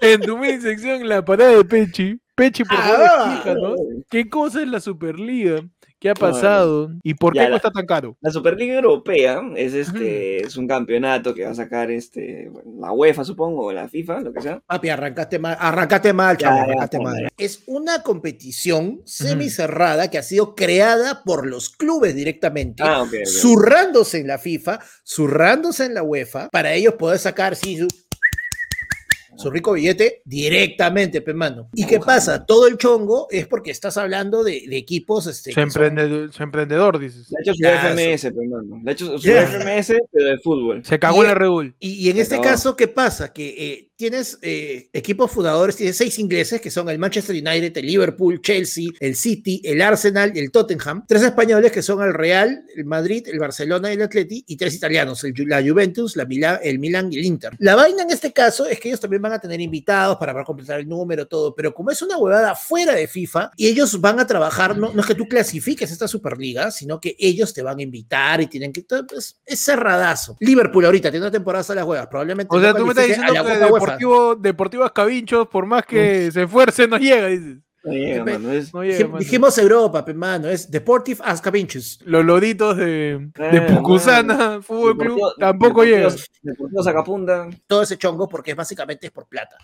[0.00, 4.62] en tu mini sección la parada de Pechi, Pechi por favor Ah, explícanos qué cosa
[4.62, 5.60] es la Superliga,
[6.04, 8.14] qué ha pasado y por qué la- cuesta tan caro.
[8.20, 13.24] La Superliga Europea es este es un campeonato que va a sacar este la UEFA
[13.24, 14.60] supongo o la FIFA, lo que sea.
[14.66, 17.02] Papi, arrancaste mal, arrancaste mal, chavo, arrancaste ya.
[17.02, 17.28] mal.
[17.38, 22.82] Es una competición semicerrada que ha sido creada por los clubes directamente.
[22.84, 27.88] Ah, zurrándose en la FIFA, zurrándose en la UEFA, para ellos poder sacar sí, su,
[29.36, 31.68] su rico billete directamente, pe mano.
[31.74, 32.44] ¿Y qué pasa?
[32.46, 35.26] Todo el chongo es porque estás hablando de, de equipos.
[35.26, 37.30] Este, Su son- emprendedor, su emprendedor, dices.
[37.30, 38.80] Le ha hecho su FMS, pero no.
[38.82, 39.28] Le ha hecho su.
[39.28, 40.84] FMS, pero de fútbol.
[40.84, 42.50] Se cagó Y- en la Red Y, y en este acabó.
[42.50, 43.32] caso, ¿qué pasa?
[43.32, 47.86] Que eh, tienes eh, equipos fundadores, tienes seis ingleses, que son el Manchester United, el
[47.86, 51.04] Liverpool, Chelsea, el City, el Arsenal y el Tottenham.
[51.06, 54.44] Tres españoles, que son el Real, el Madrid, el Barcelona y el Atleti.
[54.46, 57.52] Y tres italianos, el, la Juventus, la Milán, el Milan y el Inter.
[57.58, 60.44] La vaina en este caso es que ellos también van a tener invitados para, para
[60.44, 61.54] completar el número, todo.
[61.54, 65.00] Pero como es una huevada fuera de FIFA, y ellos van a trabajar, no, no
[65.00, 68.72] es que tú clasifiques esta Superliga, sino que ellos te van a invitar y tienen
[68.72, 68.82] que...
[68.82, 70.36] pues, es cerradazo.
[70.40, 72.06] Liverpool ahorita tiene una temporada hasta las huevas.
[72.08, 73.84] Probablemente O sea, no tú me estás a diciendo que.
[73.98, 77.58] Deportivo, Deportivo Ascavinchos, por más que se esfuerce, no llega, dices.
[77.86, 79.18] No llega, Pe- mano, es- No llega, Dij- mano.
[79.18, 82.00] Dijimos Europa, pe, mano, es Deportive Ascavinchus.
[82.06, 86.16] Los loditos de, de Eh, Pucusana Fútbol Club tampoco Deportivo- llegan.
[86.42, 87.48] Deportivo Sacapunta.
[87.66, 89.56] todo ese chongo porque es básicamente es por plata.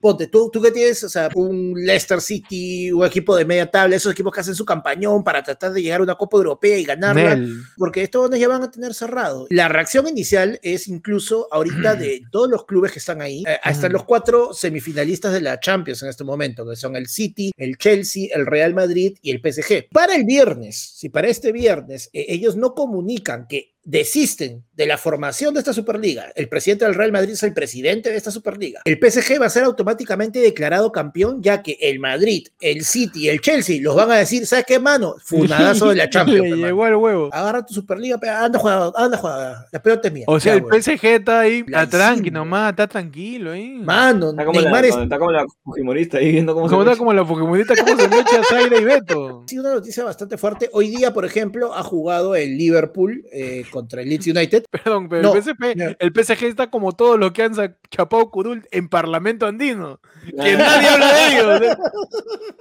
[0.00, 3.96] Ponte, tú, tú que tienes, o sea, un Leicester City, un equipo de media tabla,
[3.96, 6.84] esos equipos que hacen su campañón para tratar de llegar a una Copa Europea y
[6.84, 7.52] ganarla, Nel.
[7.76, 9.46] porque estos ya van a tener cerrado.
[9.50, 13.86] La reacción inicial es incluso ahorita de todos los clubes que están ahí, eh, hasta
[13.88, 13.94] Ujú.
[13.94, 18.28] los cuatro semifinalistas de la Champions en este momento, que son el City, el Chelsea,
[18.32, 19.88] el Real Madrid y el PSG.
[19.90, 24.98] Para el viernes, si para este viernes eh, ellos no comunican que desisten de la
[24.98, 28.82] formación de esta Superliga, el presidente del Real Madrid es el presidente de esta Superliga,
[28.84, 33.28] el PSG va a ser automáticamente declarado campeón, ya que el Madrid, el City y
[33.30, 35.14] el Chelsea los van a decir, ¿sabes qué, mano?
[35.24, 36.50] Funadazo de la Champions.
[36.50, 37.30] Le llegó al huevo.
[37.32, 40.24] Agarra tu Superliga, pe, anda a jugar, anda a jugar, la pelota es mía.
[40.28, 40.82] O sea, Ya, el güey.
[40.82, 43.80] PSG está ahí, está tranqui nomás, está tranquilo ahí.
[43.82, 47.12] Mano, Está como, la, es está como la Fujimorista ahí viendo cómo se está como
[47.14, 49.44] la Pokémonita, ¿cómo se le echa Zaire y Beto?
[49.48, 50.68] Sí, una noticia bastante fuerte.
[50.72, 54.64] Hoy día, por ejemplo, ha jugado el Liverpool eh, contra el Leeds United.
[54.70, 55.84] Perdón, pero No, el, PSG, no.
[55.98, 57.52] el PSG está como todo lo que han
[57.90, 60.00] chapado Curul en Parlamento Andino.
[60.26, 61.62] Que nadie habla de ellos.
[61.62, 61.76] ¿eh?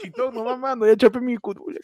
[0.01, 1.79] Chitón nomás, mano, ya chapé mi Curul.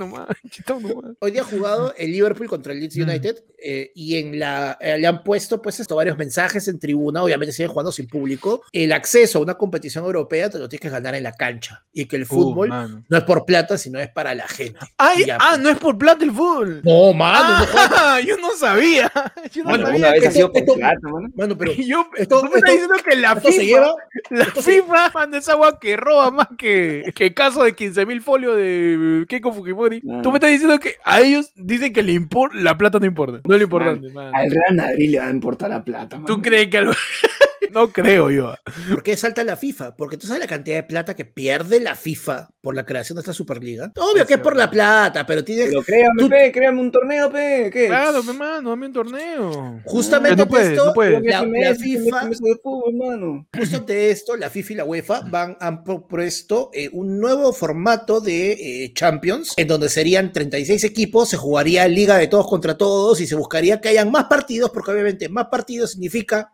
[0.00, 1.12] Nomás, chitón nomás.
[1.20, 3.02] Hoy día ha jugado el Liverpool contra el Leeds Mm.
[3.02, 7.22] United eh, y en la, eh, le han puesto pues esto, varios mensajes en tribuna,
[7.22, 8.62] obviamente siguen jugando sin público.
[8.72, 12.06] El acceso a una competición europea te lo tienes que ganar en la cancha y
[12.06, 12.68] que el Uh, fútbol
[13.08, 14.78] no es por plata, sino es para la gente.
[14.96, 15.60] Ay, Ya, ah, pues.
[15.62, 16.80] no es por plata el fútbol.
[16.84, 17.66] No, mano, no.
[17.74, 19.12] Ah, yo no sabía.
[19.52, 19.98] Yo no Bueno, sabía.
[19.98, 21.28] Una vez ha esto- sido por esto- plata, mano.
[21.34, 23.94] Mano, pero yo, esto- tú me estás esto- diciendo que la esto se FIFA, lleva
[24.30, 28.56] la FIFA, man, esa agua que roba más que, que caso de 15 mil folios
[28.56, 29.89] de Keiko Fujimori.
[30.22, 33.40] Tú me estás diciendo que a ellos dicen que le impor- la plata no importa.
[33.46, 34.32] No le importante, man.
[34.34, 36.26] Al Real Madrid le va a importar la plata, mano.
[36.26, 36.92] ¿Tú crees que algo...
[37.72, 38.54] No creo yo.
[38.88, 39.96] ¿Por qué salta la FIFA?
[39.96, 43.20] Porque tú sabes la cantidad de plata que pierde la FIFA por la creación de
[43.20, 43.92] esta Superliga.
[43.96, 47.30] Obvio que es por la plata, pero tiene Pero créame, Tú- pe, créame un torneo,
[47.30, 47.70] pe.
[47.72, 47.86] ¿Qué?
[47.86, 49.80] Claro, mi hermano, dame un torneo.
[49.84, 51.22] justamente no puedes, esto, no puedes.
[51.22, 51.40] la,
[51.74, 53.46] FIFA, de mano.
[53.56, 58.20] justo ante esto, la FIFA y la UEFA van, han propuesto eh, un nuevo formato
[58.20, 58.52] de
[58.84, 63.26] eh, Champions, en donde serían 36 equipos, se jugaría liga de todos contra todos y
[63.26, 66.52] se buscaría que hayan más partidos, porque obviamente más partidos significa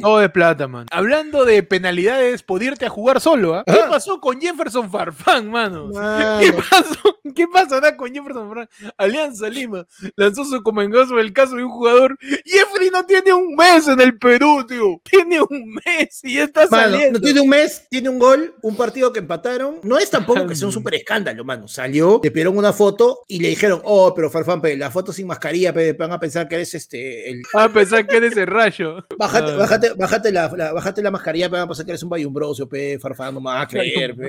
[0.00, 0.86] Todo de plata, man.
[0.90, 3.64] Hablando de penalidades, por irte a jugar solo, ¿ah?
[3.66, 3.88] ¿Qué Ah.
[3.88, 5.90] pasó con Jefferson Farfán, mano?
[6.40, 7.18] ¿Qué pasó?
[7.34, 8.68] ¿Qué pasará con Jefferson Farfán?
[8.96, 9.86] Alianza Lima
[10.16, 12.18] lanzó su comengoso el caso de un jugador.
[12.44, 15.00] Jeffrey no tiene un mes en el Perú, tío.
[15.08, 17.18] Tiene un mes y ya está Mano, saliendo.
[17.18, 19.80] no tiene un mes, tiene un gol, un partido que empataron.
[19.82, 21.68] No es tampoco que sea un super escándalo, mano.
[21.68, 25.26] Salió, le pidieron una foto y le dijeron, oh, pero Farfán, pe, la foto sin
[25.26, 27.42] mascarilla, pe, van a pensar que eres este, el...
[27.54, 29.04] A pesar que eres el rayo.
[29.40, 32.08] Bájate, bájate, bájate, la, la- bájate la mascarilla, pe, van a pensar que eres un
[32.08, 34.28] bayumbroso, pe, Farfán, no vas a creer, pe.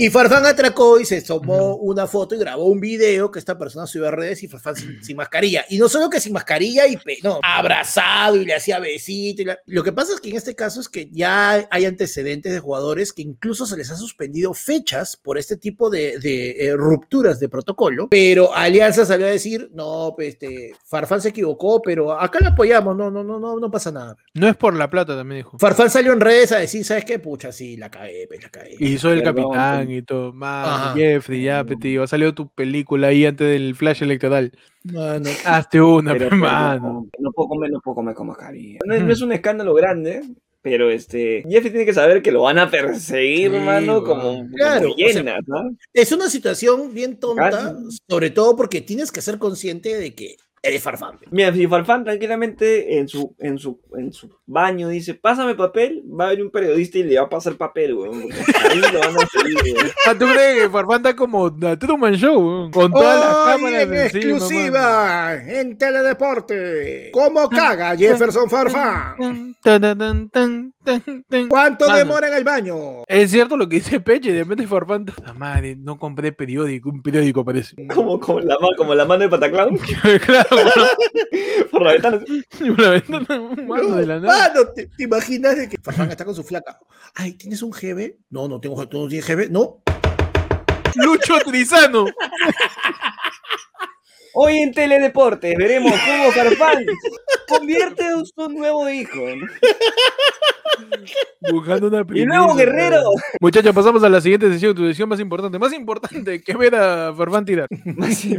[0.00, 3.84] Y Farfán atracó y se tomó una foto y grabó un video que esta persona
[3.84, 5.64] subió a redes y Farfán sin, sin mascarilla.
[5.70, 9.42] Y no solo que sin mascarilla y pe- no, abrazado y le hacía besito.
[9.42, 12.52] y la- Lo que pasa es que en este caso es que ya hay antecedentes
[12.52, 16.76] de jugadores que incluso se les ha suspendido fechas por este tipo de, de, eh,
[16.76, 18.06] rupturas de protocolo.
[18.08, 22.96] Pero Alianza salió a decir, no, pues, este, Farfán se equivocó, pero acá lo apoyamos,
[22.96, 24.16] no, no, no, no, no pasa nada.
[24.34, 25.58] No es por la plata, también dijo.
[25.58, 27.18] Farfán salió en redes a decir, ¿sabes qué?
[27.18, 28.76] Pucha, sí, la cagué, pues, la cagué.
[28.78, 30.34] Y soy el capitán y todo.
[30.42, 30.94] Ajá.
[30.94, 32.02] Jeffrey, ya, tío.
[32.02, 34.52] Ha salido tu película ahí antes del flash electoral.
[34.84, 36.82] Mano, Hazte una, Pero, pe, pero mano.
[36.82, 38.78] no, no puedo comer, no puedo comer con mascarilla.
[38.84, 40.22] No, es- no es un escándalo grande,
[40.62, 44.04] pero este, Jeffy tiene que saber que lo van a perseguir, Sí, mano, weón.
[44.04, 45.76] como, Claro, como o sea, ¿no?
[45.92, 47.76] Es una situación bien tonta,
[48.08, 51.18] sobre todo porque tienes que ser consciente de que eres Farfán.
[51.30, 56.26] Mira, si Farfán tranquilamente en su, en su, en su baño dice, pásame papel, va
[56.26, 58.22] a venir un periodista y le va a pasar papel, weón.
[58.70, 59.90] Ahí lo van a seguir, weón.
[60.06, 62.38] Ah, ¿Tú crees que Farfán está como The Truman Show?
[62.38, 62.70] weón?
[62.70, 64.02] Con todas las cámaras en encima, mano.
[64.02, 67.10] exclusiva en Teledeporte.
[67.12, 69.54] ¿Cómo caga Jefferson Farfán?
[69.62, 71.48] Tan, tan, tan, tan, tan, tan.
[71.48, 71.98] ¿Cuánto Mano.
[71.98, 72.76] demora en el baño?
[73.06, 75.06] Es cierto lo que dice Peche, de repente Farfán.
[75.24, 77.76] La madre, no compré periódico, un periódico parece.
[77.88, 79.78] Como, como, la, como la mano de Pataclown
[80.24, 80.47] claro,
[81.70, 82.20] por la ventana.
[82.60, 84.48] una ventana, mano de la nada.
[84.48, 86.78] Mano, ¿te, te imaginas de que Farfán está con su flaca?
[87.14, 88.16] Ay, ¿tienes un GB?
[88.30, 89.50] No, no tengo, ¿tú no tienes GB?
[89.50, 89.82] No.
[90.94, 92.06] Lucho Trizano.
[94.34, 96.84] Hoy en Teledeportes veremos cómo Farfán
[97.48, 99.20] convierte a su nuevo hijo.
[101.50, 103.02] Buscando una Y primicia, luego Guerrero.
[103.40, 105.58] Muchachos, pasamos a la siguiente sesión, tu decisión más importante.
[105.58, 107.66] Más importante que ver a Farfán tirar.
[107.96, 108.26] Más,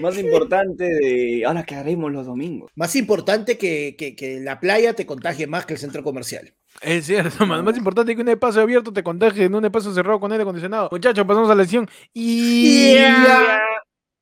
[0.00, 2.70] Más importante de ahora que haremos los domingos.
[2.74, 6.52] Más importante que, que, que la playa te contagie más que el centro comercial.
[6.80, 7.64] Es cierto, man.
[7.64, 10.88] Más importante que un espacio abierto te contagie en un espacio cerrado con aire acondicionado.
[10.90, 11.88] Muchachos, pasamos a la sesión.
[12.12, 12.96] Y.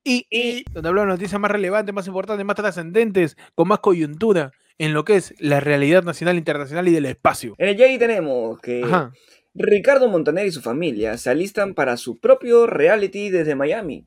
[0.05, 4.51] Y, y, donde hablamos de noticias más relevantes, más importantes, más trascendentes, con más coyuntura
[4.79, 7.55] en lo que es la realidad nacional, internacional y del espacio.
[7.57, 9.13] En el Yay tenemos que Ajá.
[9.55, 14.07] Ricardo Montaner y su familia se alistan para su propio reality desde Miami.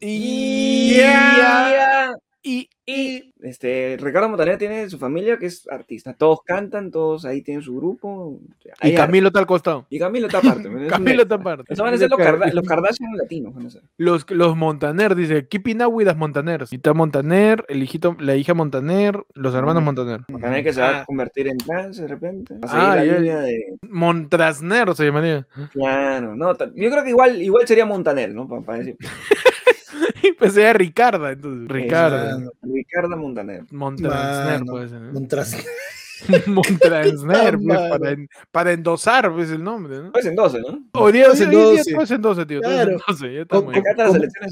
[0.00, 1.00] Y.
[2.42, 2.68] Y.
[2.86, 6.12] Y este, Ricardo Montaner tiene su familia que es artista.
[6.12, 8.38] Todos cantan, todos ahí tienen su grupo.
[8.82, 9.86] Y Camilo está al costado.
[9.88, 10.68] Y Camilo está aparte.
[10.88, 11.72] Camilo está aparte.
[11.72, 13.54] Eso van a ser los, Karda- los Kardashian latinos.
[13.54, 13.82] van a ser.
[13.96, 16.64] Los, los Montaner, dice, keeping up with las Montaner.
[16.70, 19.86] Y está Montaner, el hijito, la hija Montaner, los hermanos Mm.
[19.86, 20.20] Montaner.
[20.28, 21.00] Montaner que se va Ah.
[21.00, 22.54] a convertir en trans de repente.
[22.58, 23.76] Va a Ah, la ya, línea de.
[23.88, 25.46] Montrasner se llamaría.
[25.72, 28.46] Claro, no, yo creo que igual, igual sería Montaner, ¿no?
[28.46, 28.96] Pa- Para, decir.
[30.38, 31.68] Pues era Ricarda, entonces.
[31.68, 32.38] Ricardo.
[32.38, 33.64] Mano, Ricardo Montaner.
[33.70, 34.72] Montrasner Mano.
[34.72, 35.00] puede ser.
[35.00, 35.12] ¿no?
[36.46, 40.12] Montrasner, pues, para, en- para endosar, pues el nombre, ¿no?
[40.12, 40.78] Pues en 12, ¿no?
[40.92, 41.92] Hoy día, Todo es hoy en día 12.
[41.92, 42.56] todo es en 12, tío.
[42.58, 42.96] en Claro.
[43.08, 43.44] 12, ya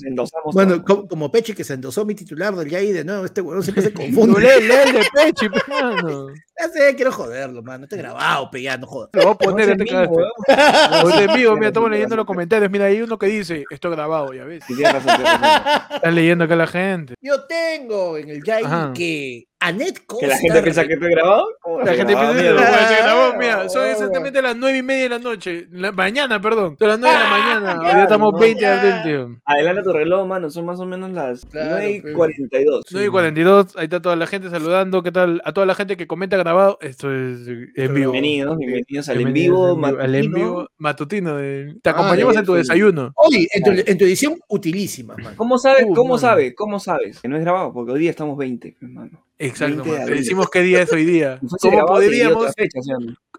[0.09, 0.55] endosamos.
[0.55, 0.85] Bueno, todo.
[0.85, 3.83] como, como Peche que se endosó mi titular del Yay de nuevo, este huevón siempre
[3.83, 4.41] se confunde.
[4.41, 6.27] Lee, lee el de Pechi, pues, mano.
[6.61, 7.85] Ya sé, quiero joderlo, mano.
[7.85, 9.11] Está grabado, pe, ya, no jodas.
[9.15, 12.25] Lo voy a No poner es en el este de mío, mira, estamos leyendo los
[12.27, 12.71] comentarios.
[12.71, 14.61] Mira, hay uno que dice, esto grabado, ya ves.
[14.61, 15.83] razón, tienes razón, tienes razón.
[15.97, 17.15] Está leyendo acá la gente.
[17.21, 18.93] Yo tengo en el Yay Ajá.
[18.95, 20.27] que Anet Costa.
[20.27, 21.47] Que la gente piensa que estoy grabado.
[21.61, 25.03] ¿Cómo La gente piensa que se grabó, mira, son Ah, exactamente las nueve y media
[25.05, 25.67] de la noche.
[25.71, 26.77] La mañana, perdón.
[26.79, 27.81] Son las nueve de la mañana.
[27.81, 28.81] Hoy día estamos no, 20 de ya.
[28.81, 29.41] abril, tío.
[29.45, 30.51] Adelanta tu reloj, mano.
[30.51, 32.13] Son más o menos las Claro, 9 y pe.
[32.13, 32.85] 42.
[32.91, 35.03] 9 y 42, ahí está toda la gente saludando.
[35.03, 35.41] ¿Qué tal?
[35.45, 36.79] A toda la gente que comenta grabado.
[36.81, 38.13] Esto es en vivo.
[38.13, 39.67] Bienvenidos, bienvenidos al en vivo.
[39.87, 40.35] al en matutino.
[40.37, 41.37] vivo matutino.
[41.37, 43.13] de- Te Ah, acompañamos en tu desayuno.
[43.17, 45.37] Hoy, en tu, en tu edición utilísima, mano.
[45.37, 45.85] ¿Cómo sabes?
[45.89, 46.19] Uh, ¿Cómo mano.
[46.19, 46.55] sabes?
[46.57, 47.21] ¿Cómo sabes?
[47.21, 49.25] Que no es grabado, porque hoy día estamos 20, hermano.
[49.47, 49.97] Exacto, 20 de man.
[49.99, 50.19] Te abril.
[50.19, 51.41] decimos qué día es hoy día.
[51.61, 52.53] ¿Cómo podríamos,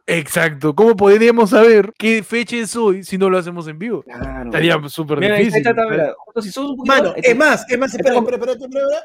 [0.06, 4.04] exacto, cómo podríamos saber qué fecha es hoy si no lo hacemos en vivo?
[4.04, 4.46] Claro.
[4.46, 5.58] Estaría súper difícil.
[5.58, 6.14] está, está, mira.
[6.18, 9.00] Justo Si sos un poquito Mano, es más, es más, espera, espera, espera, espera, espera.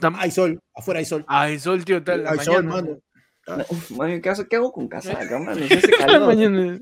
[0.00, 1.24] Tam- Hay sol, afuera hay sol.
[1.26, 2.98] Ay, sol, tío, tal, Hay sol, mano.
[3.70, 3.92] Uf,
[4.22, 5.60] ¿qué, hago, ¿Qué hago con casaca, mano?
[5.68, 6.26] Si hace La calor.
[6.26, 6.78] mañana.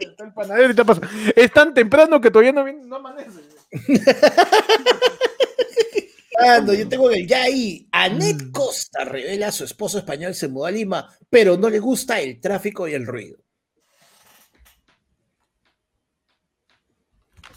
[0.00, 1.00] Está el panadero y te pasa.
[1.34, 3.40] Es tan temprano que todavía no, viene- no amanece.
[6.76, 7.84] Yo tengo en el Yay.
[7.84, 7.88] Mm.
[7.92, 12.20] Anet Costa revela a su esposo español se mudó a Lima, pero no le gusta
[12.20, 13.38] el tráfico y el ruido.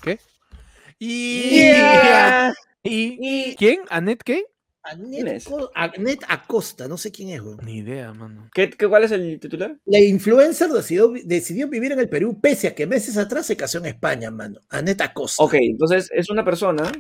[0.02, 0.20] ¿Qué?
[0.98, 1.50] Y...
[1.50, 2.54] Yeah.
[2.84, 3.82] ¿Y quién?
[3.90, 4.46] ¿Anet qué?
[5.76, 7.60] Anet, Acosta, no sé quién es, weón.
[7.64, 8.50] Ni idea, mano.
[8.54, 9.78] ¿Qué, qué, ¿Cuál es el titular?
[9.86, 13.78] La influencer decidió, decidió vivir en el Perú pese a que meses atrás se casó
[13.80, 14.60] en España, mano.
[14.70, 15.44] Anet Acosta.
[15.44, 16.92] Ok, entonces es una persona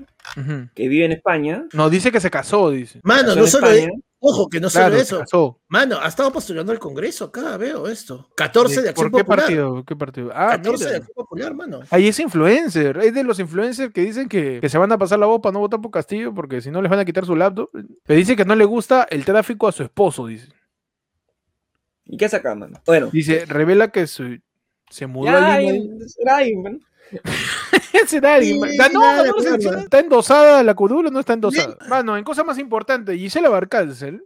[0.75, 1.65] que vive en España.
[1.73, 2.99] No, dice que se casó, dice.
[3.03, 3.91] Mano, casó no en solo, España,
[4.21, 5.59] Ojo, que no Claro, solo eso.
[5.69, 8.27] Mano, ha estado postulando al Congreso acá, veo esto.
[8.35, 9.39] 14 de, Acción ¿Por qué Popular.
[9.45, 9.85] partido?
[9.85, 10.31] ¿Qué partido?
[10.35, 10.97] Ah, 14 de mira.
[10.97, 11.79] Acción Popular, mano.
[11.89, 15.19] Ahí es influencer, es de los influencers que dicen que, que se van a pasar
[15.19, 17.33] la voz para no votar por Castillo porque si no les van a quitar su
[17.35, 17.69] laptop.
[17.73, 20.49] Le dice que no le gusta el tráfico a su esposo, dice.
[22.03, 22.81] ¿Y qué hace acá, mano?
[22.85, 23.09] Bueno.
[23.13, 24.37] Dice, revela que su-
[24.89, 25.71] se mudó Ya, a Lima.
[26.35, 26.51] ahí,
[28.07, 29.79] Sí, elección.
[29.79, 31.77] ¿Está endosada la curula o no está endosada?
[31.87, 34.23] Mano, en cosa más importante, Gisela Barcárcel,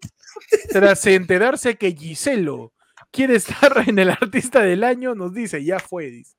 [0.70, 2.74] tras enterarse que Giselo
[3.12, 6.36] quiere estar en el artista del año, nos dice, ya fue, dice.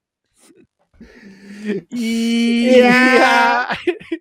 [1.91, 2.73] Y...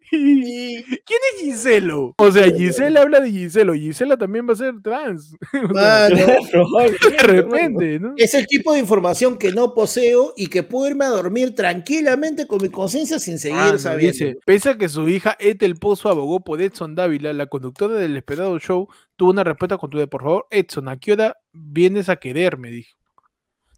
[0.09, 2.13] ¿Quién es Giselo?
[2.17, 3.73] O sea, Gisela habla de Giselo.
[3.73, 5.35] Gisela también va a ser trans.
[5.73, 8.13] Mano, de repente, ¿no?
[8.17, 12.47] es el tipo de información que no poseo y que puedo irme a dormir tranquilamente
[12.47, 14.13] con mi conciencia sin seguir Ah, sabiendo.
[14.13, 18.15] dice, pese a que su hija Ethel Pozo abogó por Edson Dávila, la conductora del
[18.15, 20.09] esperado show tuvo una respuesta contundente.
[20.09, 22.71] Por favor, Edson, ¿a qué hora vienes a quererme?
[22.71, 22.95] Dijo.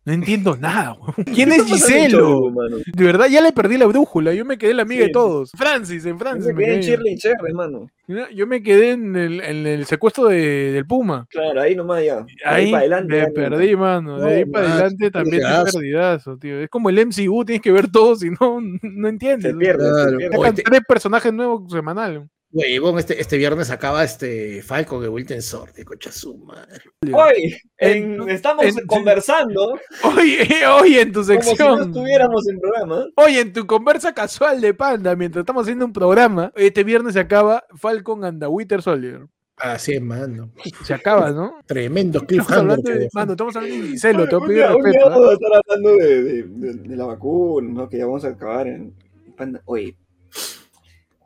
[0.06, 1.14] No entiendo nada, weón.
[1.34, 2.78] ¿Quién es ¿Qué pasa en el show, Giselo?
[2.94, 4.34] De verdad, ya le perdí la brújula.
[4.36, 5.50] Yo me quedé la amiga de todos.
[5.58, 6.48] Francis, en Yo Francis.
[6.48, 6.82] me me quedé en.
[6.82, 7.88] Shirley y Cherry, mano.
[8.08, 11.26] Mira, Yo me quedé en el, en el secuestro de- del Puma.
[11.30, 12.18] Claro, ahí nomás ya.
[12.18, 13.14] De Ahí para adelante.
[13.14, 14.20] me ya, perdí, mano.
[14.20, 15.80] De No, ahí para adelante también pedazo.
[15.80, 16.60] perdidazo, tío.
[16.60, 19.54] Es como el MCU, tienes que ver todo, si no, no entiendes.
[19.54, 20.10] Se pierde, Claro.
[20.12, 20.38] se pierde.
[20.38, 22.30] Oye, Sacan te- tres personajes nuevos semanal.
[22.58, 26.80] Huevón, este, este viernes acaba este Falcon de Wilton Sorte, cocha su madre.
[27.14, 30.48] Hoy en- En- estamos en- conversando Oye,
[30.80, 31.82] oye, en tu como si no sección.
[31.82, 33.06] estuviéramos en programa.
[33.18, 37.20] Oye, en tu conversa casual de panda, mientras estamos haciendo un programa, este viernes se
[37.20, 39.28] acaba Falcon and the Winter Soldier.
[39.58, 40.52] Así es, mano.
[40.86, 41.60] Se acaba, ¿no?
[41.66, 43.00] Tremendo Estamos cliffhanger.
[43.00, 45.08] de, mano, estamos hablando de Giselo, te voy a un, pedir día, un día respeto.
[45.08, 45.10] ¿eh?
[45.10, 47.90] vamos a estar hablando de, de- de- de la vacuna, ¿no?
[47.90, 48.94] que ya vamos a acabar en
[49.38, 49.62] Panda.
[49.66, 49.96] Oye,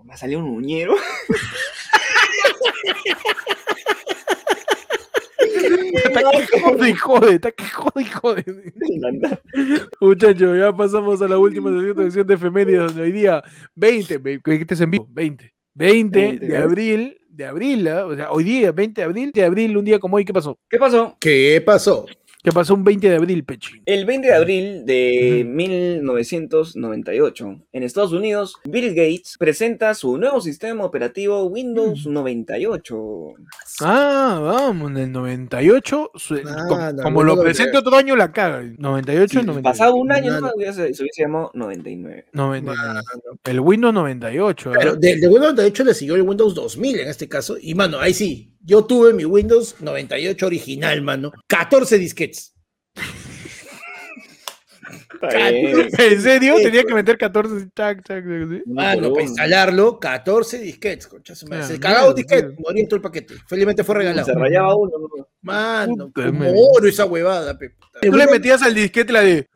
[0.10, 0.95] me ha salido un uñero.
[5.39, 8.43] Está que jode jode, está que jode y jode.
[10.01, 13.43] Muchachos, ya pasamos a la última sesión de sección de efemérides, donde hoy día
[13.76, 16.57] 20, ve- que este es en vivo, 20, 20 20, de ¿eh?
[16.57, 18.05] abril, de abril, ¿ah?
[18.05, 20.57] o sea, hoy día, 20 de abril, de abril, un día como hoy, ¿qué pasó?
[20.70, 21.16] ¿Qué pasó?
[21.20, 22.05] ¿Qué pasó?
[22.42, 23.82] ¿Qué pasó un 20 de abril, Pechi?
[23.86, 25.50] El 20 de abril de Ujú.
[25.56, 33.34] 1998, en Estados Unidos, Bill Gates presenta su nuevo sistema operativo Windows 98.
[33.82, 37.78] Ah, vamos, en el 98, su- Ah, co- no, como no lo creo.
[37.78, 38.64] otro año la caga.
[38.78, 39.62] 98, Sí, 98.
[39.64, 42.28] Pasado un año ya se, se hubiese llamado 99.
[42.32, 42.74] 90.
[42.74, 43.02] Mano.
[43.44, 44.72] El Windows 98.
[44.80, 47.58] Pero de, de Windows 98 le siguió el Windows 2000 en este caso.
[47.60, 51.32] Y mano, ahí sí, yo tuve mi Windows 98 original, mano.
[51.47, 52.53] 14 disquetes.
[55.22, 56.55] ¿En serio?
[56.55, 56.86] Tenía pues.
[56.86, 57.70] que meter 14.
[57.76, 58.62] Chac, chac, ¿sí?
[58.66, 61.34] Mano, para instalarlo, 14 disquetes, concha.
[61.34, 63.36] Ah, Se mierda, cagaba un disquete, moría en todo el paquete.
[63.47, 64.26] Felizmente fue regalado.
[64.26, 64.91] Se rayaba uno.
[64.97, 65.28] ¿no?
[65.41, 67.76] Mano, Puta como oro esa huevada, pe.
[68.01, 69.47] Tú le metías al disquete la de.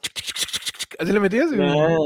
[0.99, 1.49] ¿Así le metías?
[1.51, 1.97] Claro.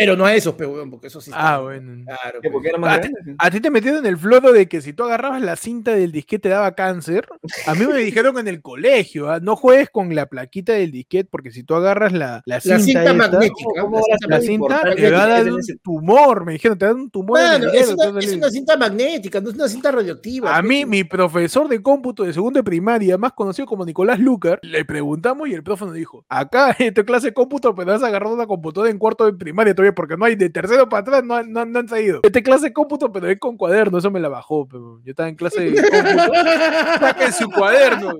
[0.00, 1.30] Pero no a esos, pe, huevón, porque eso sí.
[1.34, 2.04] Ah, bueno.
[2.06, 2.52] Claro, ¿Qué, pe.
[2.52, 3.34] Porque era más Ah, grande.
[3.38, 6.10] A ti te metieron en el floro de que si tú agarrabas la cinta del
[6.10, 7.28] disquete te daba cáncer.
[7.66, 9.40] A mí me dijeron en el colegio, ¿ah?
[9.40, 12.82] no juegues con la plaquita del disquete porque si tú agarras la, la cinta, La
[12.84, 13.80] cinta esta, magnética.
[13.80, 16.44] ¿Cómo la cinta te va a dar un tumor.
[16.46, 17.38] Me dijeron, te dan un tumor.
[17.38, 20.56] en el es una, es cinta magnética, no es una cinta radioactiva.
[20.56, 24.58] A mí, mi profesor de cómputo de segundo de primaria, más conocido como Nicolás Lucar,
[24.62, 28.02] le preguntamos y el profe nos dijo, acá en tu clase de cómputo, pero has
[28.02, 31.24] agarrado una computadora en cuarto de primaria todavía, porque no hay de tercero para atrás,
[31.24, 32.20] no, han- no, han- no han salido.
[32.22, 35.28] Este clase de cómputo, pero es con cuaderno, eso me la bajó, pero yo estaba
[35.28, 36.32] en clase de cómputo.
[37.00, 38.12] Saquen su cuaderno.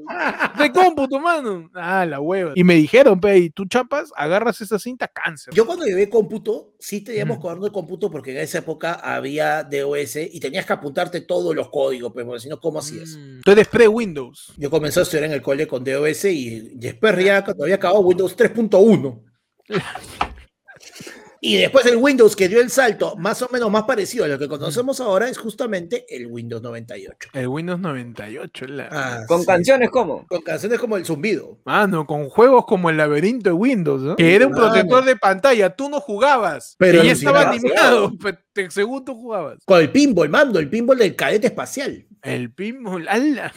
[0.58, 1.70] De cómputo, mano.
[1.74, 2.52] Ah, la hueva.
[2.54, 5.52] Y me dijeron, pe, y tú chapas, agarras esa cinta cáncer.
[5.54, 7.42] Yo cuando llevé cómputo, sí teníamos Ujú.
[7.42, 11.68] cuaderno de cómputo porque en esa época había DOS y tenías que apuntarte todos los
[11.70, 13.16] códigos, pero porque si no, ¿cómo hacías?
[13.16, 14.54] Mm, Tú eres pre-Windows.
[14.56, 18.00] Yo comencé a estudiar en el cole con DOS y después ya cuando había acabado
[18.00, 19.22] Windows 3.1.
[21.42, 24.38] Y después el Windows que dio el salto, más o menos más parecido a lo
[24.38, 27.30] que conocemos ahora, es justamente el Windows 98.
[27.32, 28.66] El Windows 98.
[28.66, 28.88] La...
[28.90, 29.46] Ah, Con sí.
[29.46, 30.26] canciones como.
[30.26, 31.58] Con canciones como el zumbido.
[31.64, 34.16] Mano, con juegos como el laberinto de Windows, ¿no?
[34.16, 34.64] Que era un Mano.
[34.66, 39.58] protector de pantalla, tú no jugabas, Pero ya estaba animado, pero te- según tú jugabas.
[39.64, 42.06] Con el pinball, mando, el pinball del cadete espacial.
[42.22, 43.50] El pinball, ala.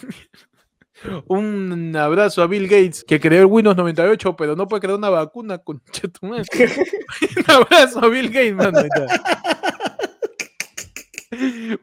[1.27, 5.09] Un abrazo a Bill Gates que creó el Windows 98, pero no puede crear una
[5.09, 6.43] vacuna con tu madre.
[7.37, 8.79] Un abrazo a Bill Gates, mano.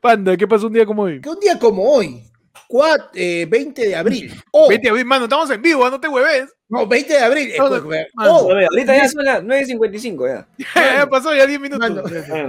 [0.01, 1.21] Panda, ¿qué pasó un día como hoy?
[1.21, 2.23] Que un día como hoy,
[2.69, 4.33] cuat- eh, 20 de abril.
[4.53, 6.49] Oh, Vete a ver, mano, estamos en vivo, no te hueves.
[6.69, 7.51] no, 20 de abril.
[7.59, 8.37] No, no, escucha, mano.
[8.37, 10.47] oh, ahorita ya son las 9.55 ya.
[10.97, 11.81] ya pasó ya 10 minutos.
[11.91, 12.03] Mano.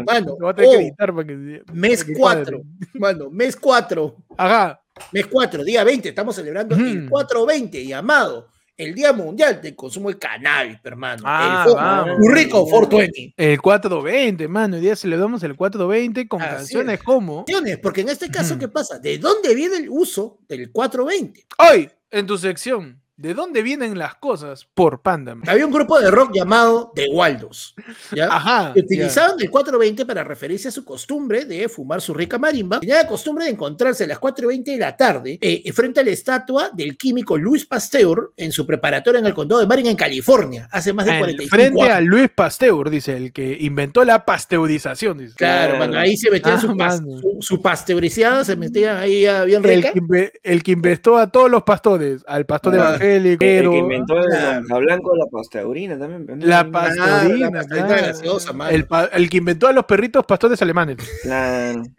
[0.05, 1.33] Mano, voy a tener que oh, editar para que
[1.73, 2.43] mes para que 4.
[2.59, 2.63] cuadre.
[2.93, 4.15] Mano, mes 4.
[4.37, 4.79] Ajá.
[5.11, 7.09] Mes 4, día 20, estamos celebrando el Ujú.
[7.09, 8.47] 420, llamado
[8.77, 11.21] el Día Mundial del Consumo de Cannabis, hermano.
[11.25, 12.19] Ah, el vamos.
[12.19, 13.33] Muy rico, 420.
[13.37, 14.75] El 420, mano.
[14.77, 17.03] Hoy día celebramos el 420 con Así canciones es.
[17.03, 17.45] como.
[17.83, 18.61] Porque en este caso, Ujú.
[18.61, 18.97] ¿qué pasa?
[18.97, 21.45] ¿De dónde viene el uso del 420?
[21.59, 24.67] Hoy, en tu sección, ¿de dónde vienen las cosas?
[24.73, 25.35] Por Panda.
[25.47, 27.75] Había un grupo de rock llamado The Waldos,
[28.15, 28.27] ¿ya?
[28.35, 28.73] Ajá.
[28.73, 32.79] que utilizaban el 420 para referirse a su costumbre de fumar su rica marimba.
[32.79, 36.09] Tenía la costumbre de encontrarse a las 4.20 de la tarde eh, frente a la
[36.11, 40.67] estatua del químico Luis Pasteur en su preparatoria en el condado de Marin, en California,
[40.71, 41.95] hace más de En 45 frente años.
[41.95, 45.17] a Luis Pasteur, dice, el que inventó la pasteurización.
[45.19, 45.35] Dice.
[45.35, 45.79] Claro, Claro.
[45.79, 46.99] mano, ahí se metían Ah,
[47.39, 49.93] su, pasteurizada, se metían ahí ya bien El rica.
[49.93, 53.77] que, el que inventó a todos los pastores, al pastor Ah, evangélico, El pero que
[53.77, 54.79] inventó el Claro.
[54.79, 56.25] blanco, la pasteurina también.
[56.39, 56.45] ¿no?
[56.45, 58.53] la Mm, pastorina, la claro.
[58.55, 58.69] mano.
[58.71, 60.97] el, pa- el que inventó a los perritos pastores alemanes.
[61.23, 61.83] Claro.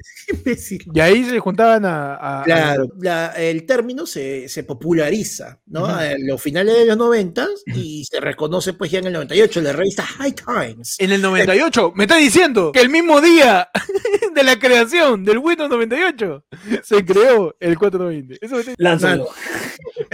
[0.94, 2.14] Y ahí se juntaban a...
[2.14, 5.82] a- a- Claro, la- el término se, se populariza, ¿no?
[5.82, 5.90] Ujú.
[5.90, 9.64] A los finales de los 90 y se reconoce pues ya en el 98 en
[9.64, 10.96] la revista High Times.
[10.98, 13.68] En el 98, me está diciendo que el mismo día
[14.34, 16.44] de la creación del Windows 98
[16.82, 18.38] se creó el 420.
[18.40, 19.26] Eso me está- Lánzalo.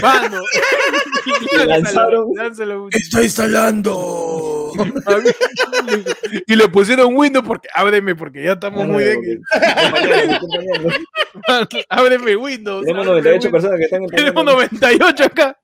[0.03, 0.43] Mano.
[1.53, 2.29] Y lanzaron.
[2.35, 2.89] Lánzalo.
[2.91, 4.73] ¡Está instalando!
[6.47, 10.91] y le pusieron Windows porque ábreme porque ya estamos muy compañero, compañero.
[11.91, 12.85] ábreme Windows.
[12.85, 13.53] Tenemos ábreme 98 Windows.
[13.53, 14.53] personas que están Tenemos entendiendo.
[14.53, 15.59] 98 acá.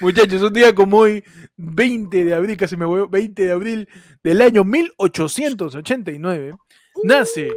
[0.00, 1.24] Muchachos, un día como hoy,
[1.56, 3.88] 20 de abril, casi me voy, 20 de abril
[4.22, 6.54] del año 1889,
[7.04, 7.50] nace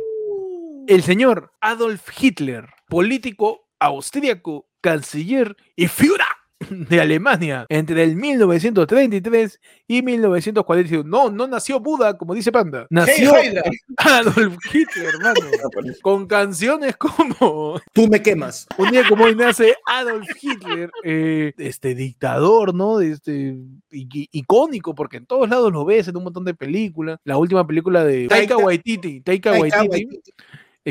[0.88, 6.25] el señor Adolf Hitler, político austríaco, canciller y Führer
[6.71, 11.07] de Alemania entre el 1933 y 1941.
[11.07, 12.88] No, no nació Buda, como dice Panda.
[12.89, 13.53] Nació Hey,
[13.97, 15.39] Adolf Hitler, hermano.
[15.63, 15.93] Ah.
[16.01, 18.65] Con canciones como Tú me quemas.
[18.78, 23.01] un día como hoy nace Adolf Hitler, eh, este dictador, ¿no?
[23.01, 23.55] Este,
[23.91, 27.19] icónico, porque en todos lados lo ves en un montón de películas.
[27.23, 30.07] La última película de Taika Taika- Waititi, Taika Waititi.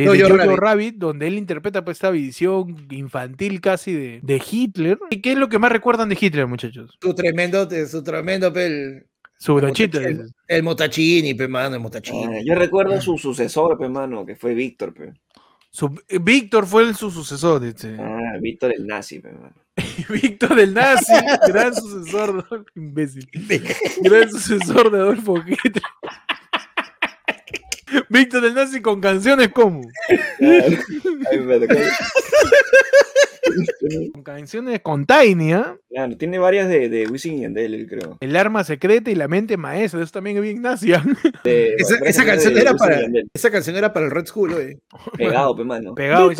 [0.03, 0.59] Eh, Jojo de Jojo Rabbit.
[0.59, 4.99] Rabbit, donde él interpreta pues, esta visión infantil casi de, de Hitler.
[5.11, 6.97] ¿Y qué es lo que más recuerdan de Hitler, muchachos?
[7.01, 9.07] Su tremendo, su tremendo, pe, el,
[9.39, 9.99] Su brochita.
[9.99, 12.25] el, el Motachini, pe, mano, el Motachini.
[12.37, 15.13] Ah, yo recuerdo su sucesor, pe, mano, que fue Víctor, pe.
[15.71, 17.97] Su- eh, Víctor fue el- su sucesor, dice.
[17.99, 19.55] Ah, Víctor el nazi, pe, mano.
[20.23, 21.13] Víctor el nazi,
[21.49, 22.65] gran sucesor, ¿no?
[22.75, 23.29] imbécil.
[24.03, 25.83] Gran sucesor de Adolfo Hitler.
[28.09, 29.83] Víctor el nazi con canciones como.
[34.13, 35.77] Con canciones con Tiny, ¿ah?
[35.89, 38.17] Claro, tiene varias de, de Wisin y Yandel, creo.
[38.21, 40.03] El arma secreta y la mente maestra.
[40.03, 40.93] Eso también es bien nazi.
[40.93, 41.03] ¿ah?
[41.45, 43.01] De- Esa, canción de era para,
[43.33, 44.79] esa canción era para el Red School, oye.
[45.17, 45.95] Pegado, pe, mano.
[45.95, 46.31] Pegado,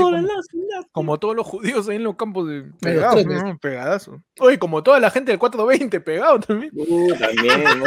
[0.93, 2.65] como- todos los judíos ahí en los campos de.
[2.81, 3.23] Pegado.
[3.25, 3.59] ¿no?
[3.59, 4.23] pegadazo.
[4.41, 6.71] Oye, como toda la gente del 420, pegado también.
[6.75, 7.85] Uh, también, ¿no?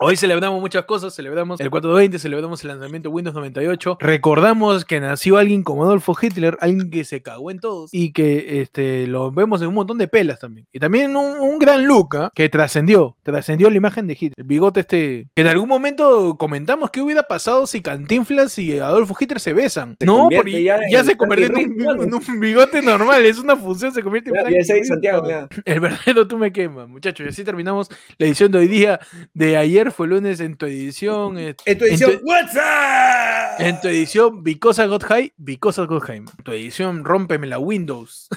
[0.00, 5.00] Hoy celebramos muchas cosas, celebramos el 420, celebramos el lanzamiento de Windows 98, recordamos que
[5.00, 9.32] nació alguien como Adolfo Hitler, alguien que se cagó en todos y que este, lo
[9.32, 10.68] vemos en un montón de pelas también.
[10.72, 12.30] Y también un, un gran look ¿ah?
[12.32, 14.34] que trascendió, trascendió la imagen de Hitler.
[14.36, 19.16] El bigote este, que en algún momento comentamos qué hubiera pasado si Cantinflas y Adolfo
[19.18, 19.96] Hitler se besan.
[19.98, 23.56] Se no, porque ya se convirtió en un, Rizzo, en un bigote normal, es una
[23.56, 24.84] función, se convierte en Ya.
[24.84, 25.26] Santiago.
[25.64, 27.26] El verdadero tú me quemas, muchachos.
[27.26, 29.00] Y así terminamos la edición de hoy día.
[29.34, 31.38] De ayer fue lunes en tu edición.
[31.38, 33.60] eh, En tu edición, en tu- WhatsApp.
[33.60, 36.16] En tu edición, Because I Got High, Because I Got High.
[36.18, 38.28] En tu edición, Rómpeme la Windows.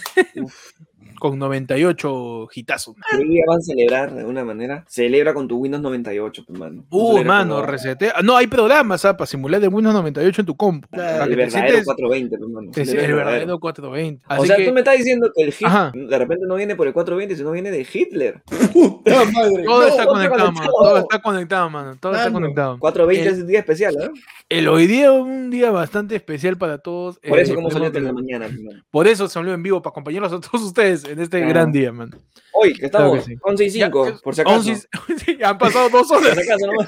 [1.21, 2.95] Con 98 hitazos.
[3.15, 4.83] Hoy día van a celebrar de alguna manera.
[4.87, 6.81] Celebra con tu Windows 98, pe, mano.
[6.81, 8.13] No Uh, celebra mano, como resetea.
[8.23, 9.15] No, hay programas ¿ah?
[9.15, 10.87] para simular de Windows 98 en tu compu.
[10.89, 12.71] Claro, Para El verdadero sientes- 420, pe, mano.
[12.75, 14.25] el verdadero 420.
[14.27, 15.91] O Así sea, que, tú me estás diciendo que el hit Ajá.
[15.93, 18.41] de repente no viene por el 420, sino viene de Hitler.
[18.73, 19.63] Puta madre.
[19.63, 20.65] todo No, está no, conectado, no, mano.
[20.65, 20.71] no.
[20.71, 21.97] Todo está conectado, mano.
[21.99, 22.79] Todo está conectado.
[22.79, 24.11] 420 El- es un día especial, ¿no?
[24.49, 27.19] El hoy día un día bastante especial para todos.
[27.19, 28.81] Por eh, eso, como salió en la mañana, mano.
[28.91, 32.11] Por eso salió en vivo, para acompañarlos a todos ustedes en este gran día, man.
[32.53, 33.35] Hoy, que Claro que estamos sí.
[33.41, 34.57] 11 y 5, Ya, por si acaso.
[34.57, 34.87] 11
[35.25, 36.35] sí, han pasado dos Por horas.
[36.37, 36.87] si acaso, nomás.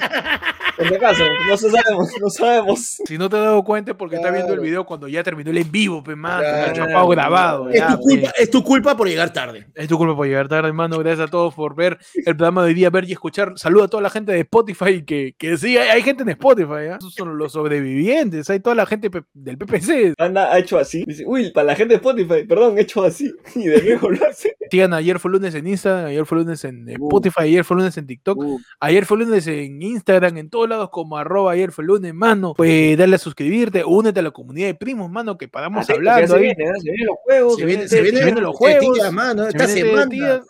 [0.76, 2.80] Por si acaso, no sabemos, no sabemos.
[3.06, 4.62] Si no te has dado cuenta porque está viendo el Claro.
[4.62, 6.74] video cuando ya terminó el en vivo, pe, man, con el Claro.
[6.74, 7.68] chapado grabado.
[7.70, 9.66] Es ya, tu, culpa, es tu culpa por llegar tarde.
[9.74, 10.98] Es tu culpa por llegar tarde, hermano.
[10.98, 13.52] Gracias a todos por ver el programa de hoy día, ver y escuchar.
[13.56, 16.88] Saludo a toda la gente de Spotify, que, que sí, hay, hay gente en Spotify,
[16.92, 16.96] ¿ah?
[16.98, 20.14] Esos son los sobrevivientes, hay toda la gente del PPC.
[20.18, 21.04] Anda, ha hecho así.
[21.06, 23.32] Dice, uy, para la gente de Spotify, perdón, he hecho así.
[23.54, 24.56] Y de viejo lo hace.
[24.94, 26.92] Ayer fue lunes en Instagram, ayer fue lunes en Uh.
[26.92, 30.90] Spotify, ayer fue lunes en TikTok, Uh, ayer fue lunes en Instagram, en todos lados
[30.90, 32.54] como arroba ayer fue lunes, mano.
[32.54, 36.34] Pues dale a suscribirte, únete a la comunidad de primos, mano, que paramos ya hablando
[36.34, 37.64] se vienen los juegos, Se
[38.02, 39.46] vienen los eh, juegos, mano.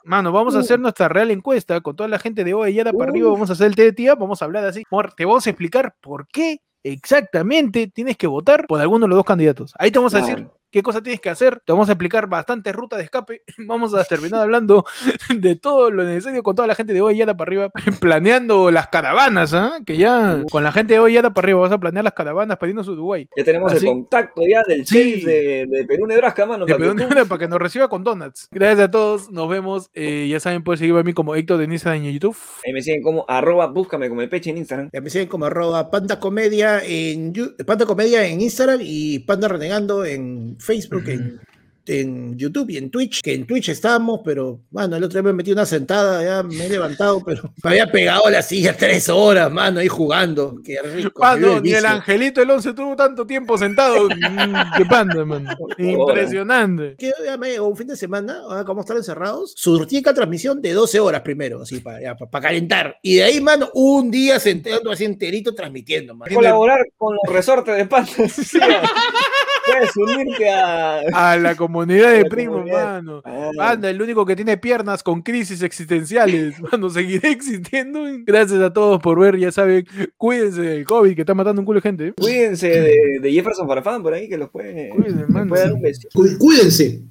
[0.05, 3.11] Mano, vamos a hacer nuestra real encuesta con toda la gente de hoy ya para
[3.11, 3.29] arriba.
[3.29, 3.35] Uf.
[3.35, 4.15] Vamos a hacer el té de tía.
[4.15, 4.83] Vamos a hablar así.
[5.17, 9.25] Te vamos a explicar por qué exactamente tienes que votar por alguno de los dos
[9.25, 9.73] candidatos.
[9.79, 10.47] Ahí te vamos a decir.
[10.75, 11.61] Qué cosa tienes que hacer.
[11.65, 13.43] Te vamos a explicar bastantes rutas de escape.
[13.59, 14.85] Vamos a terminar hablando
[15.33, 17.71] de todo lo necesario con toda la gente de hoy ya para arriba,
[18.01, 19.79] planeando las caravanas, ¿ah?
[19.87, 22.59] Que ya con la gente de hoy ya para arriba vas a planear las caravanas
[22.59, 23.29] para irnos a Uruguay.
[23.37, 25.15] Ya tenemos Así- el contacto ya del Sí.
[25.15, 26.67] chef de, de Perú Nebraska, mano.
[26.67, 28.49] De para que Perú Negra para que nos reciba con donuts.
[28.51, 29.91] Gracias a todos, nos vemos.
[29.95, 32.37] Eh, ya saben, pueden seguirme a mí como Héctor de Instagram y en YouTube.
[32.67, 34.91] Ahí me siguen como arroba, búscame como el peche en Instagram.
[34.93, 37.33] Ya me siguen como arroba Panda Comedia en,
[37.65, 41.41] Panda Comedia en Instagram y Panda Renegando en Facebook, en,
[41.87, 43.21] en YouTube y en Twitch.
[43.23, 46.67] Que en Twitch estábamos, pero bueno, el otro día me metí una sentada, ya me
[46.67, 50.57] he levantado, pero me había pegado a la silla tres horas, mano, ahí jugando.
[50.65, 51.27] Qué rico.
[51.27, 54.09] Se vive no, el ni el angelito el 11 tuvo tanto tiempo sentado.
[54.09, 55.47] Qué panda, man.
[55.79, 56.97] Impresionante.
[56.97, 60.73] Que ya me un fin de semana, ahora como estar encerrados, surtí cada transmisión de
[60.73, 62.99] 12 horas primero, así para, para, calentar.
[63.03, 66.35] Y de ahí, mano, un día sentado así enterito transmitiendo, mano.
[66.35, 68.53] Colaborar con los resortes de pantas.
[69.79, 71.01] Puedes unirte a.
[71.33, 73.21] A la comunidad de primos, mano.
[73.25, 76.55] Ah, Anda, el único que tiene piernas con crisis existenciales.
[76.73, 78.01] Mano, seguiré existiendo.
[78.25, 79.87] Gracias a todos por ver, ya saben.
[80.17, 82.07] Cuídense del COVID que está matando un culo de gente.
[82.09, 82.13] ¿eh?
[82.17, 85.49] Cuídense de, de Jefferson Farfán por ahí que los puede, Cuídense, les mano.
[85.49, 86.09] puede dar un besito.
[86.15, 87.03] Cu- Cuídense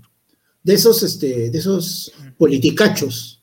[0.63, 3.42] de esos, este, de esos politicachos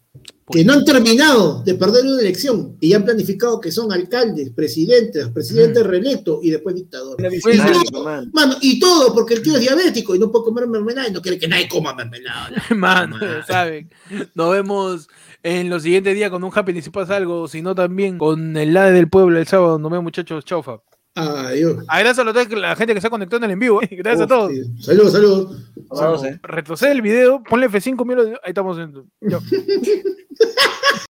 [0.51, 5.28] que no han terminado de perder una elección y han planificado que son alcaldes, presidentes,
[5.28, 7.42] presidentes reelectos y después dictadores.
[7.46, 11.09] Y todo, mano, y todo porque el tío es diabético y no puede comer mermelada
[11.09, 12.51] y no quiere que nadie coma mermelada.
[12.76, 13.90] Mano, saben.
[14.34, 15.09] Nos vemos
[15.42, 18.92] en los siguientes días con un happy si pasa algo, sino también con el lade
[18.92, 19.78] del pueblo el sábado.
[19.78, 20.44] Nos vemos, muchachos.
[20.44, 20.80] Chaufa.
[21.15, 21.85] Adiós.
[21.89, 23.83] Ah, gracias a la, la gente que se ha conectado en el en vivo.
[23.83, 23.89] ¿eh?
[23.91, 24.53] Gracias a todos.
[24.53, 24.83] sí.
[24.83, 26.25] Saludos, saludos.
[26.25, 26.39] Eh.
[26.43, 28.19] Retrocede el video, ponle F5 mil.
[28.43, 28.79] Ahí estamos.
[28.79, 28.95] En...